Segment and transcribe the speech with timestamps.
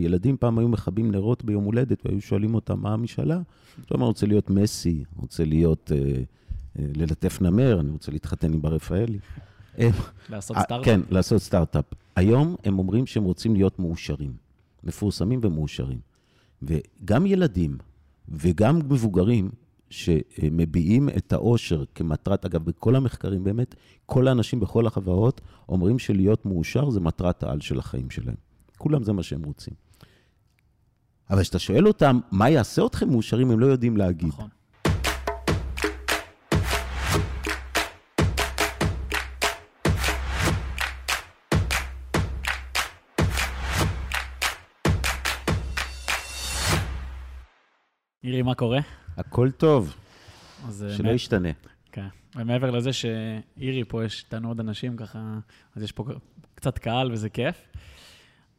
[0.00, 3.40] ילדים פעם היו מכבים נרות ביום הולדת והיו שואלים אותם מה המשאלה.
[3.82, 5.98] עכשיו אני רוצה להיות מסי, רוצה להיות, אה,
[6.78, 9.18] אה, ללטף נמר, אני רוצה להתחתן עם בר רפאלי.
[10.30, 10.84] לעשות אה, סטארט-אפ?
[10.84, 11.84] כן, לעשות סטארט-אפ.
[12.16, 14.32] היום הם אומרים שהם רוצים להיות מאושרים,
[14.84, 15.98] מפורסמים ומאושרים.
[16.62, 17.78] וגם ילדים
[18.28, 19.50] וגם מבוגרים
[19.90, 23.74] שמביעים את האושר כמטרת, אגב, בכל המחקרים, באמת,
[24.06, 28.36] כל האנשים בכל החברות אומרים שלהיות מאושר זה מטרת העל של החיים שלהם.
[28.78, 29.85] כולם זה מה שהם רוצים.
[31.30, 34.28] אבל כשאתה שואל אותם, מה יעשה אתכם מאושרים, הם לא יודעים להגיד.
[34.28, 34.48] נכון.
[48.24, 48.78] אירי, מה קורה?
[49.16, 49.94] הכל טוב,
[50.68, 51.48] אז, אה, שלא מא- ישתנה.
[51.92, 52.06] כן.
[52.36, 55.38] ומעבר לזה שאירי פה, יש איתנו עוד אנשים ככה,
[55.76, 56.04] אז יש פה
[56.54, 57.56] קצת קהל וזה כיף.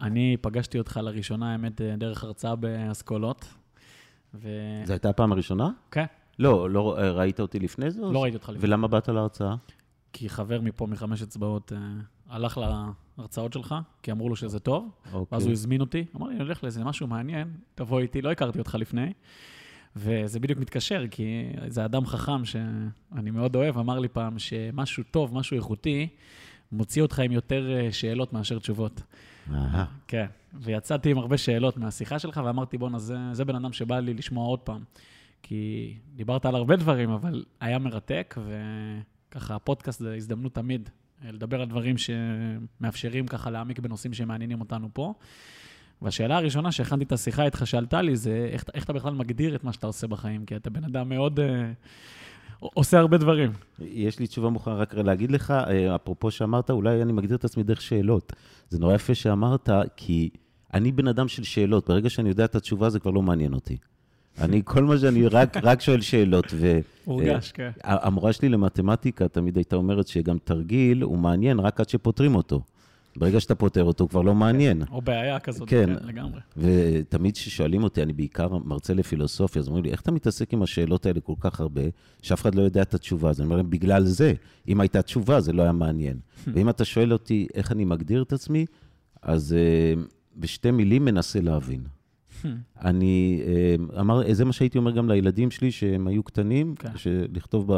[0.02, 3.46] אני פגשתי אותך לראשונה, האמת, דרך הרצאה באסכולות.
[4.34, 4.50] ו...
[4.86, 5.70] זו הייתה הפעם הראשונה?
[5.92, 6.06] כן,
[6.40, 8.02] לא, לא אה, ראית אותי לפני זה?
[8.02, 8.68] לא ראיתי אותך לפני.
[8.68, 9.56] ולמה באת להרצאה?
[10.14, 11.78] כי חבר מפה מחמש אצבעות אה,
[12.30, 12.60] הלך
[13.18, 15.36] להרצאות שלך, כי אמרו לו שזה טוב, אוקיי.
[15.36, 18.60] ואז הוא הזמין אותי, אמר לי, אני הולך לאיזה משהו מעניין, תבוא איתי, לא הכרתי
[18.60, 19.14] אותך לפני.
[19.96, 25.34] וזה בדיוק מתקשר, כי זה אדם חכם שאני מאוד אוהב, אמר לי פעם שמשהו טוב,
[25.36, 26.08] משהו איכותי,
[26.72, 29.02] מוציא אותך עם יותר אה, שאלות מאשר תשובות.
[29.54, 29.86] אהה.
[30.08, 34.14] כן, ויצאתי עם הרבה שאלות מהשיחה שלך, ואמרתי, בואנה, זה, זה בן אדם שבא לי
[34.14, 34.84] לשמוע עוד פעם.
[35.44, 38.36] כי דיברת על הרבה דברים, אבל היה מרתק,
[39.30, 40.90] וככה, הפודקאסט זה הזדמנות תמיד
[41.26, 45.14] אה, לדבר על דברים שמאפשרים ככה להעמיק בנושאים שמעניינים אותנו פה.
[46.02, 49.64] והשאלה הראשונה שהכנתי את השיחה איתך שעלתה לי, זה איך, איך אתה בכלל מגדיר את
[49.64, 50.46] מה שאתה עושה בחיים?
[50.46, 51.40] כי אתה בן אדם מאוד...
[51.40, 51.72] אה,
[52.60, 53.52] עושה הרבה דברים.
[53.80, 57.64] יש לי תשובה מוכנה רק להגיד לך, אה, אפרופו שאמרת, אולי אני מגדיר את עצמי
[57.64, 58.34] דרך שאלות.
[58.70, 60.30] זה נורא יפה שאמרת, כי
[60.74, 61.90] אני בן אדם של שאלות.
[61.90, 63.78] ברגע שאני יודע את התשובה, זה כבר לא מעניין אותי.
[64.42, 66.46] אני, כל מה שאני רק, רק שואל שאלות.
[66.54, 67.70] ו, הורגש, כן.
[67.86, 72.62] אה, המורה שלי למתמטיקה תמיד הייתה אומרת שגם תרגיל הוא מעניין רק עד שפותרים אותו.
[73.18, 74.84] ברגע שאתה פותר אותו, הוא כבר לא מעניין.
[74.92, 75.86] או בעיה כזאת, כן.
[75.86, 76.40] כן, לגמרי.
[76.58, 81.06] ותמיד כששואלים אותי, אני בעיקר מרצה לפילוסופיה, אז אומרים לי, איך אתה מתעסק עם השאלות
[81.06, 81.82] האלה כל כך הרבה,
[82.22, 83.30] שאף אחד לא יודע את התשובה?
[83.30, 84.34] אז אני אומר להם, בגלל זה.
[84.68, 86.20] אם הייתה תשובה, זה לא היה מעניין.
[86.54, 88.66] ואם אתה שואל אותי איך אני מגדיר את עצמי,
[89.22, 90.00] אז uh,
[90.36, 91.84] בשתי מילים מנסה להבין.
[92.82, 96.90] אני, uh, אמר, זה מה שהייתי אומר גם לילדים שלי, שהם היו קטנים, כן.
[97.34, 97.72] לכתוב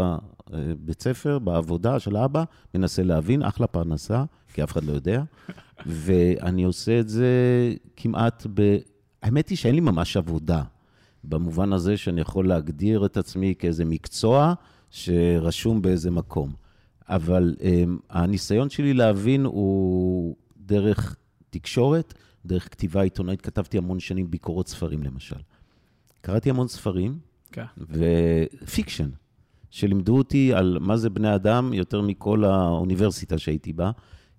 [0.50, 2.44] בבית ספר, בעבודה של אבא,
[2.76, 4.24] מנסה להבין, אחלה פרנסה,
[4.54, 5.24] כי אף אחד לא יודע.
[5.86, 7.28] ואני עושה את זה
[7.96, 8.78] כמעט ב...
[9.24, 10.64] האמת היא שאין לי ממש עבודה,
[11.24, 14.54] במובן הזה שאני יכול להגדיר את עצמי כאיזה מקצוע
[14.90, 16.54] שרשום באיזה מקום.
[17.10, 17.64] אבל um,
[18.10, 21.16] הניסיון שלי להבין הוא דרך
[21.50, 22.14] תקשורת,
[22.46, 23.42] דרך כתיבה עיתונאית.
[23.42, 25.36] כתבתי המון שנים ביקורות ספרים, למשל.
[26.22, 27.20] קראתי המון ספרים,
[27.52, 27.66] כן.
[27.78, 29.10] ו fiction,
[29.70, 33.92] שלימדו אותי על מה זה בני אדם יותר מכל האוניברסיטה שהייתי בה.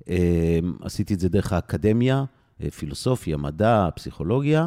[0.08, 2.24] אה, עשיתי את זה דרך האקדמיה,
[2.62, 4.66] אה, פילוסופיה, מדע, פסיכולוגיה,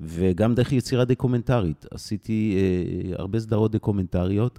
[0.00, 1.86] וגם דרך יצירה דוקומנטרית.
[1.90, 4.58] עשיתי אה, הרבה סדרות דוקומנטריות,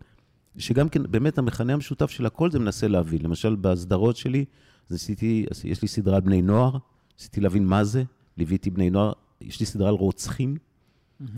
[0.57, 3.21] שגם כן, באמת המכנה המשותף של הכל זה מנסה להבין.
[3.21, 4.45] למשל, בסדרות שלי,
[4.89, 6.77] אז עשיתי, יש לי סדרה על בני נוער,
[7.17, 8.03] ניסיתי להבין מה זה,
[8.37, 9.11] ליוויתי בני נוער,
[9.41, 10.57] יש לי סדרה על רוצחים,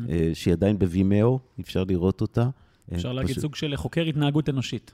[0.09, 2.49] אה, שהיא עדיין בווימאו, אפשר לראות אותה.
[2.93, 4.93] אפשר אה, להגיד פשוט- סוג של חוקר התנהגות אנושית.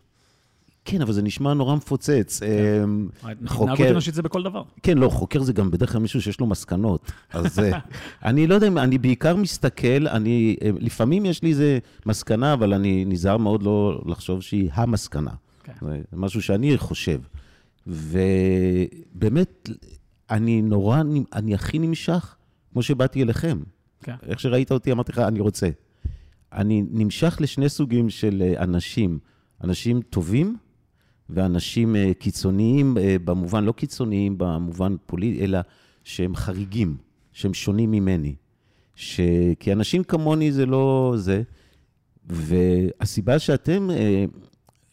[0.90, 2.44] כן, אבל זה נשמע נורא מפוצץ.
[2.44, 2.84] אה,
[3.24, 4.64] התנהגות חוקר, אנושית זה בכל דבר.
[4.84, 7.12] כן, לא, חוקר זה גם בדרך כלל מישהו שיש לו מסקנות.
[7.30, 7.80] אז אה,
[8.30, 13.06] אני לא יודע, אני בעיקר מסתכל, אני, אה, לפעמים יש לי איזה מסקנה, אבל אני
[13.06, 15.32] נזהר מאוד לא לחשוב שהיא המסקנה.
[15.64, 15.74] כן.
[15.82, 17.20] זה משהו שאני חושב.
[17.88, 19.70] ובאמת,
[20.30, 21.02] אני נורא,
[21.34, 22.36] אני הכי נמשך,
[22.74, 23.60] כמו שבאתי אליכם.
[24.04, 24.16] כן.
[24.28, 25.70] איך שראית אותי, אמרתי לך, אני רוצה.
[26.54, 29.20] אני נמשך לשני סוגים של אה, אנשים,
[29.64, 30.58] אנשים טובים
[31.30, 35.60] ואנשים אה, קיצוניים, אה, במובן לא קיצוניים, במובן פוליטי, אלא
[36.04, 36.98] שהם חריגים,
[37.34, 38.36] שהם שונים ממני.
[38.96, 39.20] ש...
[39.60, 41.42] כי אנשים כמוני זה לא זה.
[42.26, 44.26] והסיבה שאתם, אה,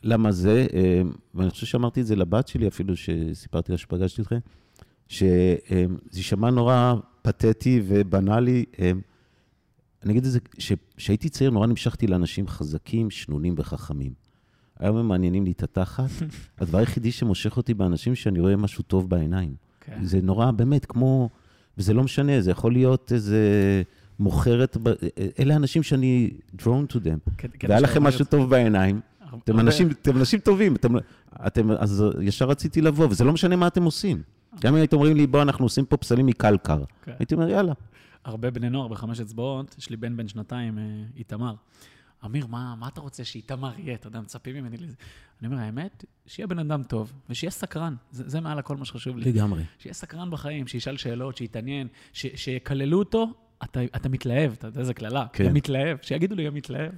[0.02, 0.66] למה זה,
[1.34, 4.38] ואני חושב שאמרתי את זה לבת שלי אפילו, שסיפרתי לה שפגשתי אתכם,
[5.08, 5.56] שזה
[6.14, 8.64] יישמע נורא פתטי ובנאלי.
[10.02, 10.38] אני אגיד את זה,
[10.96, 14.25] כשהייתי צעיר נורא נמשכתי לאנשים חזקים, שנונים וחכמים.
[14.78, 16.10] היום הם מעניינים לי את התחת.
[16.58, 19.54] הדבר היחידי שמושך אותי באנשים, שאני רואה משהו טוב בעיניים.
[19.80, 20.04] כן.
[20.04, 21.28] זה נורא, באמת, כמו...
[21.78, 23.82] וזה לא משנה, זה יכול להיות איזה
[24.18, 24.76] מוכרת...
[25.38, 27.46] אלה האנשים שאני drawn to them.
[27.68, 29.00] והיה לכם משהו טוב בעיניים.
[29.44, 30.94] אתם אנשים, אתם אנשים טובים, אתם,
[31.46, 34.22] אתם, אז ישר רציתי לבוא, וזה לא משנה מה אתם עושים.
[34.60, 36.82] גם אם הייתם אומרים לי, בוא, אנחנו עושים פה פסלים מקלקר.
[37.02, 37.12] כן.
[37.18, 37.72] הייתי אומר, יאללה.
[38.24, 40.84] הרבה בני נוער בחמש אצבעות, יש לי בן בן שנתיים, אה,
[41.16, 41.54] איתמר.
[42.24, 43.94] אמיר, מה, מה אתה רוצה שאיתמר יהיה?
[43.94, 44.94] אתה יודע, מצפים ממני לזה.
[45.40, 47.94] אני אומר, האמת, שיהיה בן אדם טוב, ושיהיה סקרן.
[48.10, 49.32] זה, זה מעל הכל מה שחשוב לי.
[49.32, 49.62] לגמרי.
[49.78, 53.32] שיהיה סקרן בחיים, שישאל שאלות, שיתעניין, ש, שיקללו אותו,
[53.64, 55.26] אתה, אתה מתלהב, אתה יודע איזה קללה.
[55.32, 55.46] כן.
[55.46, 56.92] גם מתלהב, שיגידו לי גם מתלהב.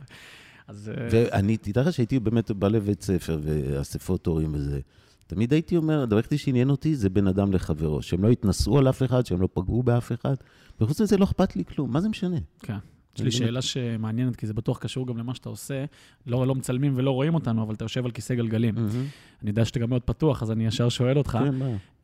[0.68, 0.92] אז...
[0.94, 4.80] אה, ואני, תדע לך שהייתי באמת בא לבית ספר ואספות הורים וזה.
[5.26, 8.88] תמיד הייתי אומר, הדבר היחידי שעניין אותי זה בין אדם לחברו, שהם לא יתנסו על
[8.88, 10.34] אף אחד, שהם לא פגעו באף אחד,
[10.80, 12.36] וחוץ מזה לא אכפת לי כלום, מה זה משנה?
[12.62, 12.78] כן.
[13.18, 15.84] יש לי שאלה שמעניינת, כי זה בטוח קשור גם למה שאתה עושה.
[16.26, 18.74] לא, לא מצלמים ולא רואים אותנו, אבל אתה יושב על כיסא גלגלים.
[19.42, 21.54] אני יודע שאתה גם מאוד פתוח, אז אני ישר שואל אותך, כן?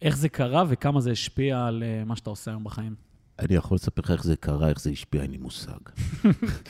[0.02, 2.94] איך זה קרה וכמה זה השפיע על אה, מה שאתה עושה היום בחיים?
[3.38, 5.70] אני יכול לספר לך איך זה קרה, איך זה השפיע, אין לי מושג.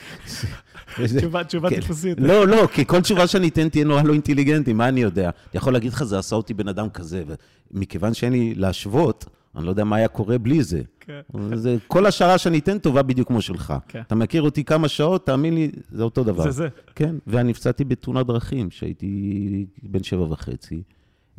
[1.17, 1.75] תשובה, תשובה כן.
[1.75, 2.17] טיפוסית.
[2.19, 5.23] לא, לא, כי כל תשובה שאני אתן תהיה נורא לא אינטליגנטית, מה אני יודע?
[5.23, 7.23] אני יכול להגיד לך, זה עשה אותי בן אדם כזה,
[7.71, 9.25] ומכיוון שאין לי להשוות,
[9.55, 10.81] אני לא יודע מה היה קורה בלי זה.
[10.99, 11.21] כן.
[11.55, 13.73] זה, כל השערה שאני אתן טובה בדיוק כמו שלך.
[13.87, 14.01] כן.
[14.01, 16.43] אתה מכיר אותי כמה שעות, תאמין לי, זה אותו דבר.
[16.43, 16.67] זה זה.
[16.95, 20.81] כן, ואני נפצעתי בתאונת דרכים, שהייתי בן שבע וחצי,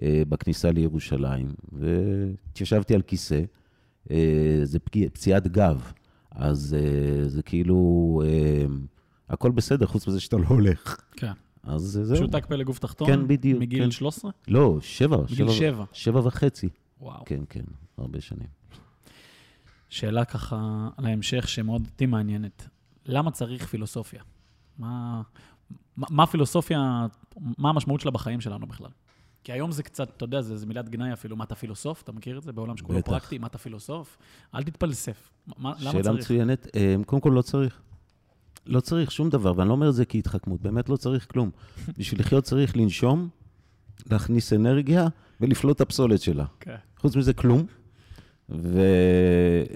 [0.03, 3.41] אה, בכניסה לירושלים, והתיישבתי על כיסא,
[4.11, 5.93] אה, זה פגיע, פציעת גב,
[6.31, 8.67] אז אה, זה כאילו, אה,
[9.29, 11.01] הכל בסדר, חוץ מזה שאתה לא הולך.
[11.13, 11.33] כן.
[11.65, 12.17] אז זהו.
[12.17, 13.09] פשוט רק לגוף תחתון?
[13.09, 13.91] כן, בדיוק, מגיל כן.
[13.91, 14.31] 13?
[14.49, 15.17] לא, שבע.
[15.17, 15.85] בגיל שבע.
[15.93, 16.69] שבע וחצי.
[17.01, 17.25] וואו.
[17.25, 17.65] כן, כן,
[17.99, 18.49] הרבה שנים.
[19.89, 22.69] שאלה ככה על ההמשך, שמאוד אותי מעניינת.
[23.07, 24.23] למה צריך פילוסופיה?
[24.79, 25.23] מה,
[25.97, 27.07] מה, מה הפילוסופיה,
[27.37, 28.91] מה המשמעות שלה בחיים שלנו בכלל?
[29.45, 32.03] כי היום זה קצת, אתה יודע, זה, זה מילת גנאי אפילו, מה אתה פילוסוף?
[32.03, 33.13] אתה מכיר את זה בעולם שכולו בטח.
[33.13, 33.39] פרקטי?
[33.39, 34.19] מה אתה פילוסוף?
[34.55, 35.31] אל תתפלסף.
[35.47, 36.19] מה, למה שאלה צריך?
[36.19, 36.67] מצוינת.
[36.77, 37.81] אה, קודם כל, לא צריך.
[38.67, 41.51] לא צריך שום דבר, ואני לא אומר את זה כהתחכמות, באמת לא צריך כלום.
[41.99, 43.29] בשביל לחיות צריך לנשום,
[44.11, 45.07] להכניס אנרגיה
[45.41, 46.45] ולפלוט את הפסולת שלה.
[46.61, 46.77] כן.
[46.99, 47.67] חוץ מזה, כלום.
[48.51, 48.81] ו...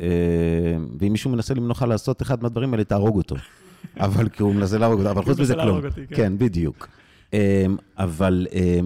[0.01, 3.37] אה, ואם מישהו מנסה למנוע לך לעשות אחד מהדברים האלה, תהרוג אותו.
[3.97, 5.85] אבל כי הוא מנסה להרוג אותו, אבל חוץ מזה כלום.
[5.87, 6.17] אותי, כן.
[6.17, 6.89] כן, בדיוק.
[7.35, 7.67] אה,
[7.99, 8.81] אבל אה,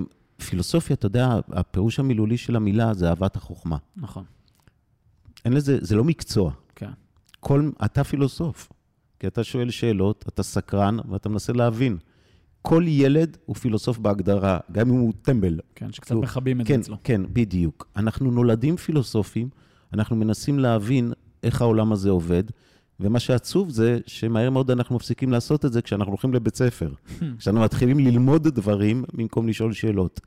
[0.47, 3.77] פילוסופיה, אתה יודע, הפירוש המילולי של המילה זה אהבת החוכמה.
[3.97, 4.25] נכון,
[5.45, 6.53] אין לזה, זה לא מקצוע.
[6.75, 6.91] כן.
[7.41, 8.73] כל, אתה פילוסוף,
[9.21, 11.97] כי אתה שואל שאלות, אתה סקרן ואתה מנסה להבין.
[12.63, 15.61] כל ילד הוא פילוסוף בהגדרה, גם אם הוא טמבל.
[15.75, 16.97] כן, שקצת כאילו, מכבים את זה כן, אצלו.
[17.05, 17.89] כן, בדיוק.
[17.97, 19.49] אנחנו נולדים פילוסופים,
[19.95, 21.13] אנחנו מנסים להבין
[21.43, 22.43] איך העולם הזה עובד,
[23.01, 26.93] ומה שעצוב זה שמהר מאוד אנחנו מפסיקים לעשות את זה כשאנחנו הולכים לבית ספר.
[27.39, 30.21] כשאנחנו מתחילים ללמוד דברים במקום לשאול שאלות.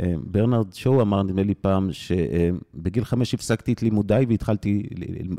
[0.00, 4.82] אה, ברנרד שואו אמר, נדמה לי פעם, שבגיל חמש הפסקתי את לימודיי והתחלתי,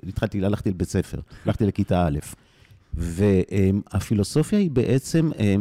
[0.07, 2.19] התחלתי, הלכתי לבית ספר, הלכתי לכיתה א'.
[2.94, 5.56] והפילוסופיה היא בעצם, אה,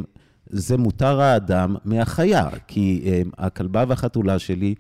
[0.47, 4.75] זה מותר האדם מהחיה, כי אה, הכלבה והחתולה שלי,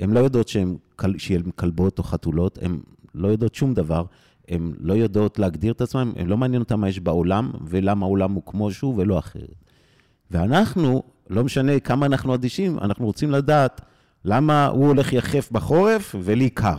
[0.00, 0.76] הן לא יודעות שהן
[1.18, 2.78] שהן כלבות או חתולות, הן
[3.14, 4.04] לא יודעות שום דבר,
[4.48, 8.32] הן לא יודעות להגדיר את עצמן, הן לא מעניין אותן מה יש בעולם, ולמה העולם
[8.32, 9.64] הוא כמו שהוא ולא אחרת.
[10.30, 13.80] ואנחנו, לא משנה כמה אנחנו אדישים, אנחנו רוצים לדעת
[14.24, 16.78] למה הוא הולך יחף בחורף ולי קר.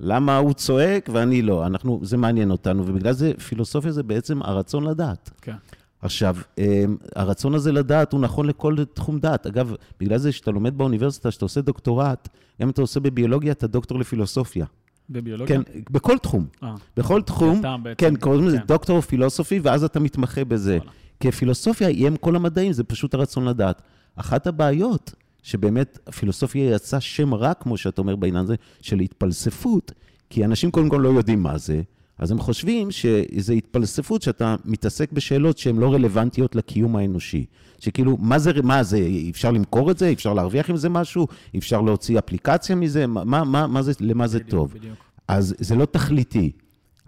[0.00, 1.66] למה הוא צועק ואני לא.
[1.66, 5.30] אנחנו, זה מעניין אותנו, ובגלל זה פילוסופיה זה בעצם הרצון לדעת.
[5.42, 5.56] כן.
[6.02, 9.46] עכשיו, אמ, הרצון הזה לדעת הוא נכון לכל תחום דעת.
[9.46, 12.28] אגב, בגלל זה שאתה לומד באוניברסיטה, שאתה עושה דוקטורט,
[12.60, 14.66] גם אם אתה עושה בביולוגיה, אתה דוקטור לפילוסופיה.
[15.10, 15.56] בביולוגיה?
[15.56, 16.46] כן, בכל תחום.
[16.62, 17.62] אה, בכל תחום,
[17.98, 18.64] כן, קוראים לזה כן.
[18.66, 20.76] דוקטור פילוסופי, ואז אתה מתמחה בזה.
[20.76, 20.90] וואלה.
[21.20, 23.82] כי פילוסופיה היא אם כל המדעים, זה פשוט הרצון לדעת.
[24.16, 29.92] אחת הבעיות, שבאמת הפילוסופיה יצאה שם רע, כמו שאתה אומר בעניין הזה, של התפלספות,
[30.30, 31.82] כי אנשים קודם כל לא יודעים מה זה,
[32.18, 37.44] אז הם חושבים שזה התפלספות שאתה מתעסק בשאלות שהן לא רלוונטיות לקיום האנושי.
[37.78, 40.12] שכאילו, מה זה, מה זה, אפשר למכור את זה?
[40.12, 41.26] אפשר להרוויח עם זה משהו?
[41.56, 43.06] אפשר להוציא אפליקציה מזה?
[43.06, 44.74] מה, מה, מה זה, למה זה בדיוק, טוב?
[44.74, 44.96] בדיוק.
[45.28, 46.52] אז זה לא תכליתי.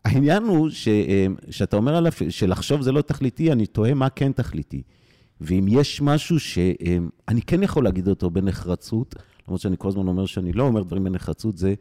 [0.04, 0.88] העניין הוא ש,
[1.50, 4.82] שאתה אומר עליו שלחשוב זה לא תכליתי, אני תוהה מה כן תכליתי.
[5.40, 9.14] ואם יש משהו שאני כן יכול להגיד אותו בנחרצות,
[9.48, 11.74] למרות שאני כל הזמן אומר שאני לא אומר דברים בנחרצות, זה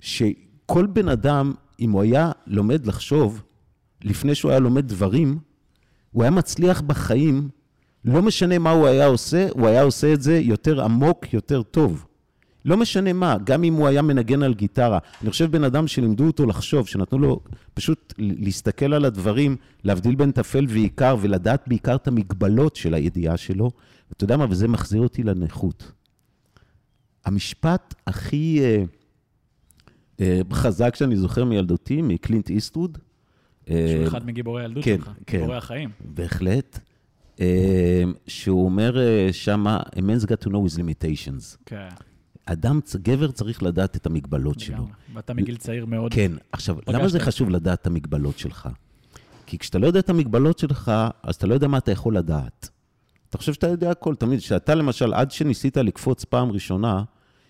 [0.00, 3.42] שכל בן אדם, אם הוא היה לומד לחשוב,
[4.04, 5.38] לפני שהוא היה לומד דברים,
[6.10, 7.48] הוא היה מצליח בחיים,
[8.04, 12.06] לא משנה מה הוא היה עושה, הוא היה עושה את זה יותר עמוק, יותר טוב.
[12.64, 14.98] לא משנה מה, גם אם הוא היה מנגן על גיטרה.
[15.22, 17.40] אני חושב בן אדם שלימדו אותו לחשוב, שנתנו לו
[17.74, 23.70] פשוט להסתכל על הדברים, להבדיל בין טפל ועיקר, ולדעת בעיקר את המגבלות של הידיעה שלו.
[24.12, 25.92] אתה יודע מה, וזה מחזיר אותי לנכות.
[27.24, 28.84] המשפט הכי אה,
[30.52, 32.98] חזק שאני זוכר מילדותי, מקלינט איסטווד,
[33.70, 35.38] אה, שהוא אחד מגיבורי הילדות כן, שלך, כן.
[35.38, 35.90] גיבורי החיים.
[36.00, 36.78] בהחלט,
[37.40, 41.56] אה, שהוא אומר אה, שמה, a man's got to know his limitations.
[41.66, 41.88] כן.
[42.46, 44.86] אדם, גבר צריך לדעת את המגבלות שלו.
[45.14, 46.14] ואתה מגיל צעיר מאוד.
[46.14, 47.22] כן, עכשיו, למה זה את.
[47.22, 48.68] חשוב לדעת את המגבלות שלך?
[49.46, 52.68] כי כשאתה לא יודע את המגבלות שלך, אז אתה לא יודע מה אתה יכול לדעת.
[53.30, 57.02] אתה חושב שאתה יודע הכל, תמיד, כשאתה למשל, עד שניסית לקפוץ פעם ראשונה,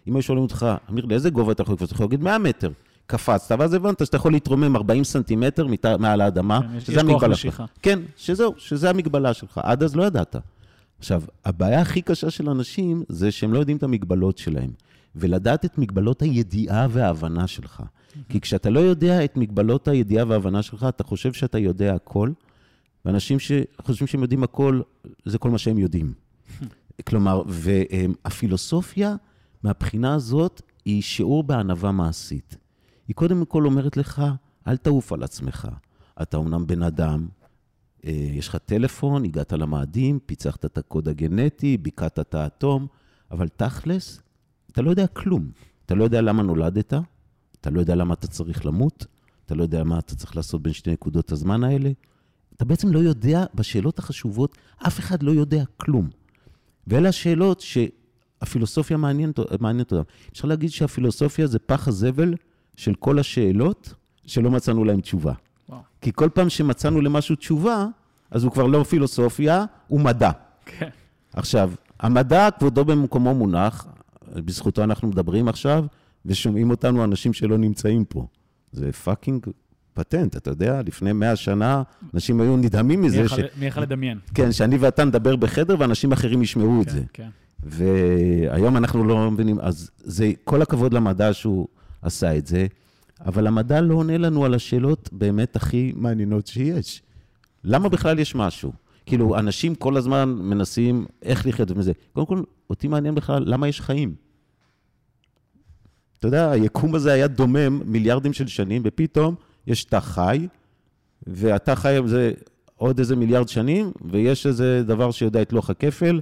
[0.08, 1.88] אם היו שואלים אותך, אמיר, לאיזה גובה אתה יכול לקפוץ?
[1.88, 2.70] אתה יכול להגיד 100 מטר.
[3.06, 5.66] קפצת, ואז הבנת שאתה יכול להתרומם 40 סנטימטר
[5.98, 7.36] מעל האדמה, כן, שזה המגבלה.
[7.36, 7.62] שלך.
[7.82, 9.60] כן, שזהו, שזה המגבלה שלך.
[9.62, 10.36] עד אז לא ידעת.
[10.98, 14.70] עכשיו, הבעיה הכי קשה של אנשים זה שהם לא יודעים את המגבלות שלהם.
[15.16, 17.82] ולדעת את מגבלות הידיעה וההבנה שלך.
[18.28, 22.30] כי כשאתה לא יודע את מגבלות הידיעה וההבנה שלך, אתה חושב שאתה יודע הכל,
[23.04, 24.80] ואנשים שחושבים שהם יודעים הכל,
[25.24, 26.12] זה כל מה שהם יודעים.
[27.08, 29.16] כלומר, והפילוסופיה,
[29.62, 32.56] מהבחינה הזאת, היא שיעור בענווה מעשית.
[33.08, 34.22] היא קודם כל אומרת לך,
[34.66, 35.68] אל תעוף על עצמך.
[36.22, 37.28] אתה אומנם בן אדם,
[38.04, 42.86] אה, יש לך טלפון, הגעת למאדים, פיצחת את הקוד הגנטי, ביקעת את האטום,
[43.30, 44.22] אבל תכלס,
[44.72, 45.50] אתה לא יודע כלום.
[45.86, 46.94] אתה לא יודע למה נולדת,
[47.60, 49.06] אתה לא יודע למה אתה צריך למות,
[49.46, 51.90] אתה לא יודע מה אתה צריך לעשות בין שתי נקודות הזמן האלה.
[52.56, 56.10] אתה בעצם לא יודע, בשאלות החשובות, אף אחד לא יודע כלום.
[56.86, 57.60] ואלה השאלות
[58.40, 60.10] שהפילוסופיה מעניינת, מעניינת אותם.
[60.32, 62.34] אפשר להגיד שהפילוסופיה זה פח הזבל
[62.76, 63.94] של כל השאלות
[64.26, 65.32] שלא מצאנו להן תשובה.
[65.68, 65.80] וואו.
[66.00, 67.86] כי כל פעם שמצאנו למשהו תשובה,
[68.30, 70.30] אז הוא כבר לא פילוסופיה, הוא מדע.
[70.66, 70.88] כן.
[71.32, 71.70] עכשיו,
[72.00, 73.86] המדע, כבודו במקומו מונח,
[74.34, 75.84] בזכותו אנחנו מדברים עכשיו,
[76.26, 78.26] ושומעים אותנו אנשים שלא נמצאים פה.
[78.72, 79.46] זה fucking
[79.94, 81.82] פטנט, אתה יודע, לפני מאה שנה
[82.14, 83.32] אנשים היו נדהמים מי מזה, ש...
[83.58, 84.18] מי יכול לדמיין?
[84.34, 87.02] כן, שאני ואתה נדבר בחדר ואנשים אחרים ישמעו את כן, זה.
[87.12, 87.28] כן.
[87.62, 91.68] והיום אנחנו לא מבינים, אז זה כל הכבוד למדע שהוא
[92.02, 92.66] עשה את זה,
[93.26, 97.02] אבל המדע לא עונה לנו על השאלות באמת הכי מעניינות שיש.
[97.64, 98.72] למה בכלל יש משהו?
[99.06, 101.92] כאילו, אנשים כל הזמן מנסים איך לחיות מזה.
[102.12, 104.14] קודם כל, אותי מעניין בכלל, למה יש חיים?
[106.18, 109.34] אתה יודע, היקום הזה היה דומם מיליארדים של שנים, ופתאום
[109.66, 110.48] יש תא חי,
[111.26, 112.32] והתא חי זה
[112.76, 116.20] עוד איזה מיליארד שנים, ויש איזה דבר שיודע את לוח הכפל,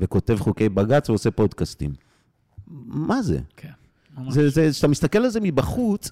[0.00, 1.92] וכותב חוקי בג"ץ ועושה פודקאסטים.
[2.86, 3.38] מה זה?
[3.56, 3.68] כן.
[4.18, 4.38] ממש.
[4.70, 6.10] כשאתה מסתכל על זה מבחוץ,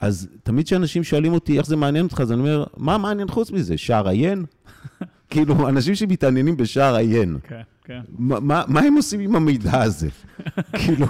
[0.00, 3.50] אז תמיד כשאנשים שואלים אותי איך זה מעניין אותך, אז אני אומר, מה מעניין חוץ
[3.50, 3.78] מזה?
[3.78, 4.44] שער עיין?
[5.30, 8.00] כאילו, אנשים שמתעניינים בשער עיין, כן, כן.
[8.18, 10.08] מה, הם עושים עם המידע הזה?
[10.78, 11.06] כאילו,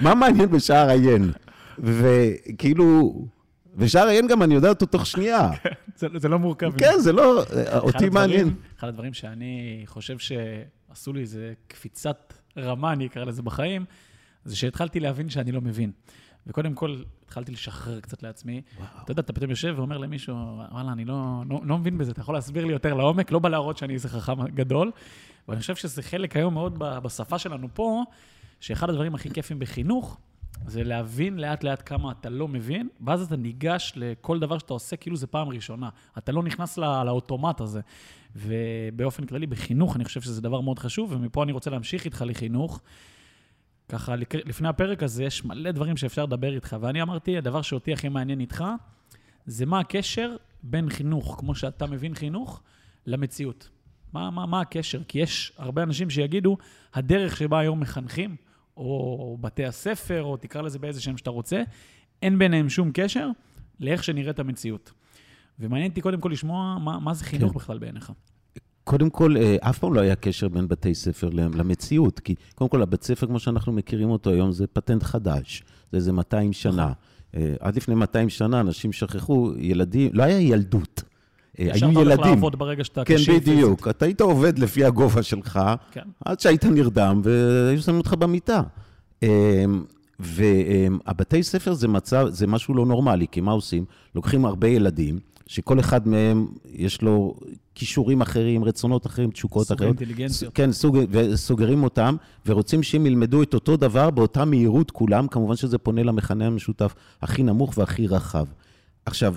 [0.00, 1.32] מה מעניין בשער עיין?
[1.78, 3.14] וכאילו,
[3.76, 5.50] ושער עיין גם אני יודע אותו תוך שנייה.
[5.96, 6.72] זה זה לא מורכב.
[6.78, 8.54] כן, זה לא, אחד אותי מעניין.
[8.78, 10.18] אחד הדברים שאני חושב
[10.92, 13.84] שעשו לי איזה קפיצת רמה, אני אקרא לזה בחיים,
[14.44, 15.92] זה שהתחלתי להבין שאני לא מבין.
[16.46, 18.62] וקודם כל, התחלתי לשחרר קצת לעצמי.
[19.02, 20.36] אתה יודע, אתה פתאום יושב ואומר למישהו,
[20.72, 23.32] וואלה, אני לא, לא, לא מבין בזה, אתה יכול להסביר לי יותר לעומק?
[23.32, 24.90] לא בא להראות שאני איזה חכם גדול.
[25.48, 28.02] ואני חושב שזה חלק היום מאוד בשפה שלנו פה,
[28.60, 30.18] שאחד הדברים הכי כיפים בחינוך,
[30.66, 35.16] זה להבין לאט-לאט כמה אתה לא מבין, ואז אתה ניגש לכל דבר שאתה עושה כאילו
[35.16, 35.88] זה פעם ראשונה.
[36.18, 37.80] אתה לא נכנס לא, לאוטומט הזה.
[38.36, 42.80] ובאופן כללי, בחינוך אני חושב שזה דבר מאוד חשוב, ומפה אני רוצה להמשיך איתך לחינוך.
[43.88, 48.08] ככה, לפני הפרק הזה יש מלא דברים שאפשר לדבר איתך, ואני אמרתי, הדבר שאותי הכי
[48.08, 48.64] מעניין איתך,
[49.46, 52.62] זה מה הקשר בין חינוך, כמו שאתה מבין חינוך,
[53.06, 53.68] למציאות.
[54.12, 55.02] מה, מה, מה הקשר?
[55.08, 56.56] כי יש הרבה אנשים שיגידו,
[56.94, 58.36] הדרך שבה היום מחנכים,
[58.76, 61.62] או בתי הספר, או תקרא לזה באיזה שם שאתה רוצה,
[62.22, 63.28] אין ביניהם שום קשר
[63.80, 64.92] לאיך שנראית המציאות.
[65.58, 67.58] ומעניין אותי קודם כל לשמוע מה, מה זה חינוך כן.
[67.58, 68.12] בכלל בעיניך.
[68.84, 72.82] קודם כל, אה, אף פעם לא היה קשר בין בתי ספר למציאות, כי קודם כל,
[72.82, 75.62] הבית ספר, כמו שאנחנו מכירים אותו היום, זה פטנט חדש.
[75.92, 76.92] זה איזה 200 שנה.
[77.36, 81.02] אה, עד לפני 200 שנה אנשים שכחו, ילדים, לא היה ילדות.
[81.60, 82.34] אה, אפשר היו הולך ילדים.
[82.34, 83.54] לעבוד ברגע שאתה כן, כשיר פיזית.
[83.54, 83.88] בדיוק.
[83.88, 85.60] אתה היית עובד לפי הגובה שלך,
[85.92, 86.00] כן.
[86.24, 88.62] עד שהיית נרדם, והיו שמים אותך במיטה.
[90.20, 93.84] והבתי ספר זה מצב, זה משהו לא נורמלי, כי מה עושים?
[94.14, 97.34] לוקחים הרבה ילדים, שכל אחד מהם יש לו
[97.74, 100.00] כישורים אחרים, רצונות אחרים, תשוקות סוג אחרות.
[100.00, 100.54] אינטליגנציות.
[100.54, 102.16] כן, סוג, וסוגרים אותם,
[102.46, 107.42] ורוצים שהם ילמדו את אותו דבר באותה מהירות כולם, כמובן שזה פונה למכנה המשותף הכי
[107.42, 108.44] נמוך והכי רחב.
[109.06, 109.34] עכשיו,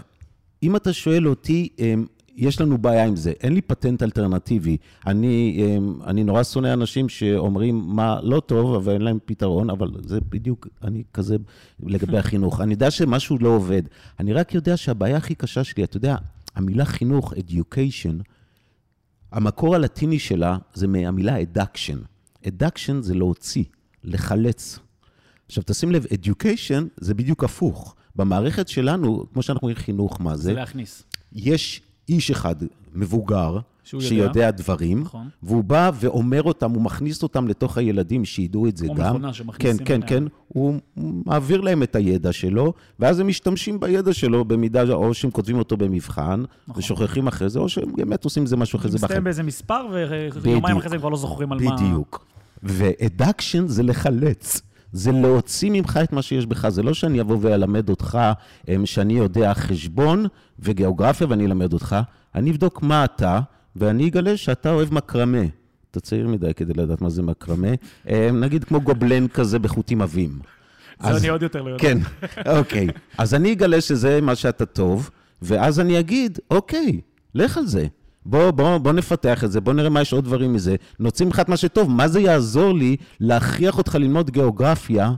[0.66, 2.06] אם אתה שואל אותי, אמ,
[2.36, 4.78] יש לנו בעיה עם זה, אין לי פטנט אלטרנטיבי.
[5.08, 9.92] אני, אמ, אני נורא שונא אנשים שאומרים מה לא טוב, אבל אין להם פתרון, אבל
[10.04, 11.36] זה בדיוק, אני כזה
[11.84, 12.62] לגבי החינוך.
[12.62, 13.82] אני יודע שמשהו לא עובד.
[14.20, 16.16] אני רק יודע שהבעיה הכי קשה שלי, אתה יודע,
[16.56, 18.24] המילה חינוך, education,
[19.32, 21.98] המקור הלטיני שלה זה מהמילה eduction.
[22.46, 23.64] eduction זה להוציא,
[24.04, 24.80] לחלץ.
[25.46, 27.96] עכשיו, תשים לב, education זה בדיוק הפוך.
[28.16, 30.54] במערכת שלנו, כמו שאנחנו רואים חינוך, מה זה זה?
[30.54, 31.04] להכניס.
[31.34, 32.56] יש איש אחד
[32.94, 34.10] מבוגר, שהוא יודע.
[34.10, 35.30] שיודע דברים, נכון.
[35.44, 39.10] והוא בא ואומר אותם, הוא מכניס אותם לתוך הילדים, שידעו את זה כמו גם.
[39.10, 40.08] מכונה שמכניסים כן, כן.
[40.08, 40.24] כן.
[40.48, 45.58] הוא מעביר להם את הידע שלו, ואז הם משתמשים בידע שלו במידה, או שהם כותבים
[45.58, 46.80] אותו במבחן, נכון.
[46.84, 49.08] ושוכחים אחרי זה, או שהם באמת עושים עם זה משהו אחרי זה בחיים.
[49.08, 50.78] מסתיים באיזה מספר, ויומיים בדיוק.
[50.78, 51.76] אחרי זה הם כבר לא זוכרים על מה...
[51.76, 52.26] בדיוק.
[52.64, 54.62] ואדקשן זה לחלץ.
[54.96, 56.70] זה להוציא ממך את מה שיש בך.
[56.70, 58.20] זה לא שאני אבוא ואלמד אותך
[58.68, 60.26] אמ, שאני יודע חשבון
[60.60, 61.96] וגיאוגרפיה ואני אלמד אותך.
[62.36, 63.40] אני אבדוק מה אתה,
[63.76, 65.42] ואני אגלה שאתה אוהב מקרמה.
[65.92, 67.68] אתה צעיר מדי כדי לדעת מה זה מקרמה.
[68.10, 70.40] אמ, נגיד כמו גובלן כזה בחוטים עבים.
[71.02, 71.82] זה אז- אני עוד יותר לא יודע.
[71.82, 71.98] כן,
[72.58, 72.88] אוקיי.
[73.18, 75.10] אז אני אגלה שזה מה שאתה טוב,
[75.42, 77.02] ואז אני אגיד, אוקיי,
[77.36, 77.88] לך על זה.
[78.26, 80.76] בוא, בוא, בוא נפתח את זה, בוא נראה מה יש עוד דברים מזה.
[81.00, 81.90] נוציא ממך את מה שטוב.
[81.90, 85.14] מה זה יעזור לי להכריח אותך ללמוד גיאוגרפיה,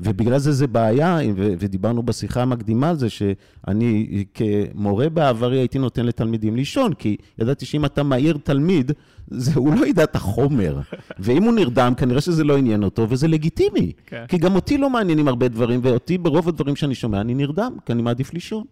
[0.00, 6.06] ובגלל זה זה בעיה, ו- ודיברנו בשיחה המקדימה על זה, שאני כמורה בעברי הייתי נותן
[6.06, 8.92] לתלמידים לישון, כי ידעתי שאם אתה מעיר תלמיד,
[9.28, 10.80] זה, הוא לא ידע את החומר.
[11.18, 13.92] ואם הוא נרדם, כנראה שזה לא עניין אותו, וזה לגיטימי.
[14.06, 14.24] כן.
[14.28, 17.92] כי גם אותי לא מעניינים הרבה דברים, ואותי ברוב הדברים שאני שומע, אני נרדם, כי
[17.92, 18.64] אני מעדיף לישון.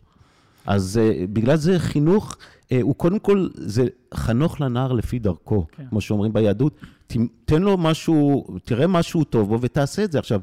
[0.69, 5.85] אז uh, בגלל זה חינוך, uh, הוא קודם כל, זה חנוך לנער לפי דרכו, כן.
[5.91, 6.75] כמו שאומרים ביהדות.
[7.07, 10.19] ת- תן לו משהו, תראה משהו טוב בו ותעשה את זה.
[10.19, 10.41] עכשיו,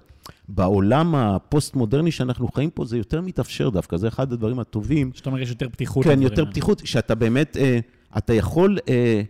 [0.50, 5.12] בעולם הפוסט-מודרני שאנחנו חיים פה, זה יותר מתאפשר דווקא, זה אחד הדברים הטובים.
[5.16, 6.04] זאת אומרת, יש יותר פתיחות.
[6.04, 6.46] כן, יותר.
[6.46, 7.80] פתיחות, שאתה באמת, אה,
[8.18, 9.22] אתה יכול אה,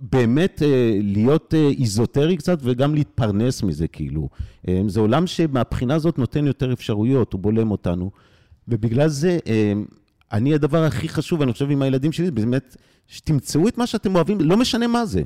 [0.00, 4.28] באמת אה, להיות אה, איזוטרי קצת וגם להתפרנס מזה, כאילו.
[4.68, 8.10] אה, זה עולם שמבחינה הזאת נותן יותר אפשרויות, הוא בולם אותנו.
[8.68, 9.72] ובגלל זה, אה,
[10.32, 14.40] אני, הדבר הכי חשוב, אני חושב עם הילדים שלי, באמת, שתמצאו את מה שאתם אוהבים,
[14.40, 15.22] לא משנה מה זה.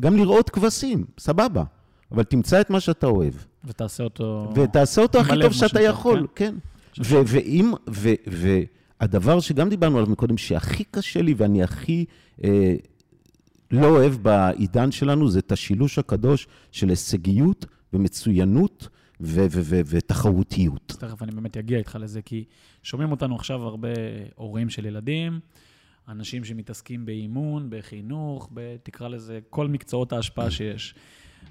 [0.00, 1.64] גם לראות כבשים, סבבה.
[2.12, 3.34] אבל תמצא את מה שאתה אוהב.
[3.64, 4.52] ותעשה אותו...
[4.54, 6.54] ותעשה אותו הכי טוב שאתה יכול, כן.
[7.04, 7.72] ו- ואם,
[9.00, 12.04] והדבר שגם דיברנו עליו מקודם, שהכי קשה לי ואני הכי
[12.44, 12.74] אה,
[13.70, 18.88] לא אוהב בעידן שלנו, זה את השילוש הקדוש של הישגיות ומצוינות
[19.20, 20.96] ותחרותיות.
[20.98, 22.44] תכף אני באמת אגיע איתך לזה, כי
[22.82, 23.88] שומעים אותנו עכשיו הרבה
[24.34, 25.40] הורים של ילדים,
[26.08, 28.50] אנשים שמתעסקים באימון, בחינוך,
[28.82, 30.94] תקרא לזה כל מקצועות ההשפעה שיש.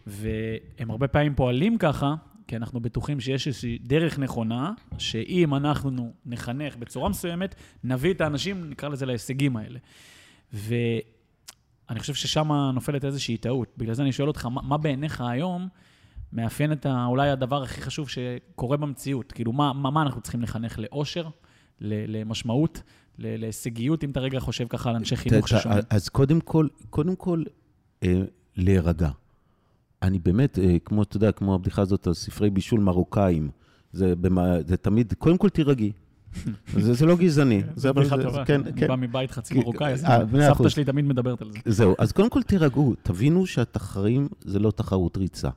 [0.07, 2.15] והם הרבה פעמים פועלים ככה,
[2.47, 8.69] כי אנחנו בטוחים שיש איזושהי דרך נכונה, שאם אנחנו נחנך בצורה מסוימת, נביא את האנשים,
[8.69, 9.79] נקרא לזה, להישגים האלה.
[10.53, 13.73] ואני חושב ששם נופלת איזושהי טעות.
[13.77, 15.67] בגלל זה אני שואל אותך, מה, מה בעיניך היום
[16.33, 19.31] מאפיין את ה, אולי הדבר הכי חשוב שקורה במציאות?
[19.31, 20.79] כאילו, מה, מה, מה אנחנו צריכים לחנך?
[20.79, 21.27] לאושר?
[21.81, 22.81] ל- למשמעות?
[23.19, 25.81] ל- להישגיות, אם אתה רגע חושב ככה על אנשי חינוך ששומעים.
[25.89, 27.43] אז קודם כל, קודם כל,
[28.03, 28.21] אה,
[28.55, 29.09] להירגע.
[30.01, 33.49] אני באמת, אה, כמו, אתה יודע, כמו הבדיחה הזאת על ספרי בישול מרוקאים,
[33.91, 35.91] זה, במה, זה תמיד, קודם כל תירגעי.
[36.79, 37.61] זה, זה לא גזעני.
[37.75, 38.45] זה, אבל בדיחה זה- טובה.
[38.45, 38.87] כן, אני כן.
[38.87, 40.69] בא מבית חצי מרוקאי, אז אה, מאה סבתא.
[40.69, 41.57] שלי תמיד מדברת על זה.
[41.65, 45.49] זהו, אז קודם כל תירגעו, תבינו שהתחרים זה לא תחרות ריצה.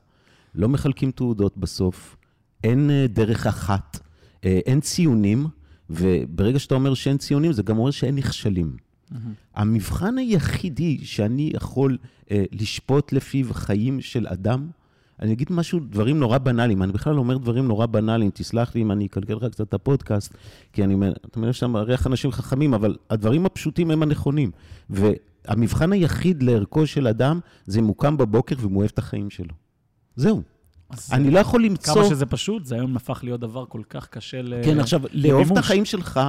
[0.57, 2.17] לא מחלקים תעודות בסוף,
[2.63, 3.99] אין אה, דרך אחת,
[4.45, 5.45] אה, אין ציונים,
[5.89, 8.75] וברגע שאתה אומר שאין ציונים, זה גם אומר שאין נכשלים.
[9.55, 11.97] המבחן היחידי שאני יכול
[12.31, 14.67] אה, לשפוט לפיו חיים של אדם,
[15.21, 18.91] אני אגיד משהו, דברים נורא בנאליים, אני בכלל אומר דברים נורא בנאליים, תסלח לי אם
[18.91, 20.33] אני אקלקל לך קצת את הפודקאסט,
[20.73, 24.51] כי אני, אומר- אתה מבין שם ריח אנשים חכמים, אבל הדברים הפשוטים הם הנכונים.
[24.89, 29.66] והמבחן היחיד לערכו של אדם, זה אם הוא קם בבוקר והוא אוהב את החיים שלו.
[30.17, 30.41] זהו.
[31.11, 31.93] אני לא יכול למצוא...
[31.93, 34.53] כמה שזה פשוט, זה היום הפך להיות דבר כל כך קשה ל...
[34.65, 35.57] כן, עכשיו, לאהוב את.
[35.57, 36.19] החיים שלך,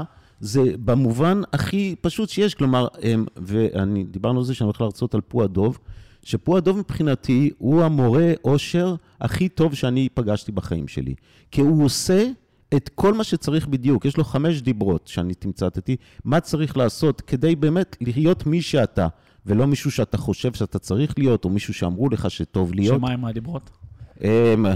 [0.41, 2.55] זה במובן הכי פשוט שיש.
[2.55, 5.79] כלומר, הם, ואני, דיברנו על זה שאני הולך להרצות על פו הדוב,
[6.23, 11.15] שפו הדוב מבחינתי הוא המורה אושר הכי טוב שאני פגשתי בחיים שלי.
[11.51, 12.31] כי הוא עושה
[12.77, 14.05] את כל מה שצריך בדיוק.
[14.05, 19.09] יש לו חמש דיברות שאני תמצתתי, מה צריך לעשות כדי באמת להיות מי שאתה,
[19.47, 22.99] ולא מישהו שאתה חושב שאתה צריך להיות, או מישהו שאמרו לך שטוב להיות.
[22.99, 23.71] שמה הם הדיברות?
[24.25, 24.67] אמ,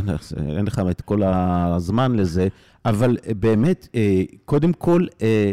[0.57, 2.49] אין לך את כל הזמן לזה,
[2.85, 5.53] אבל באמת, אה, קודם כל, אה,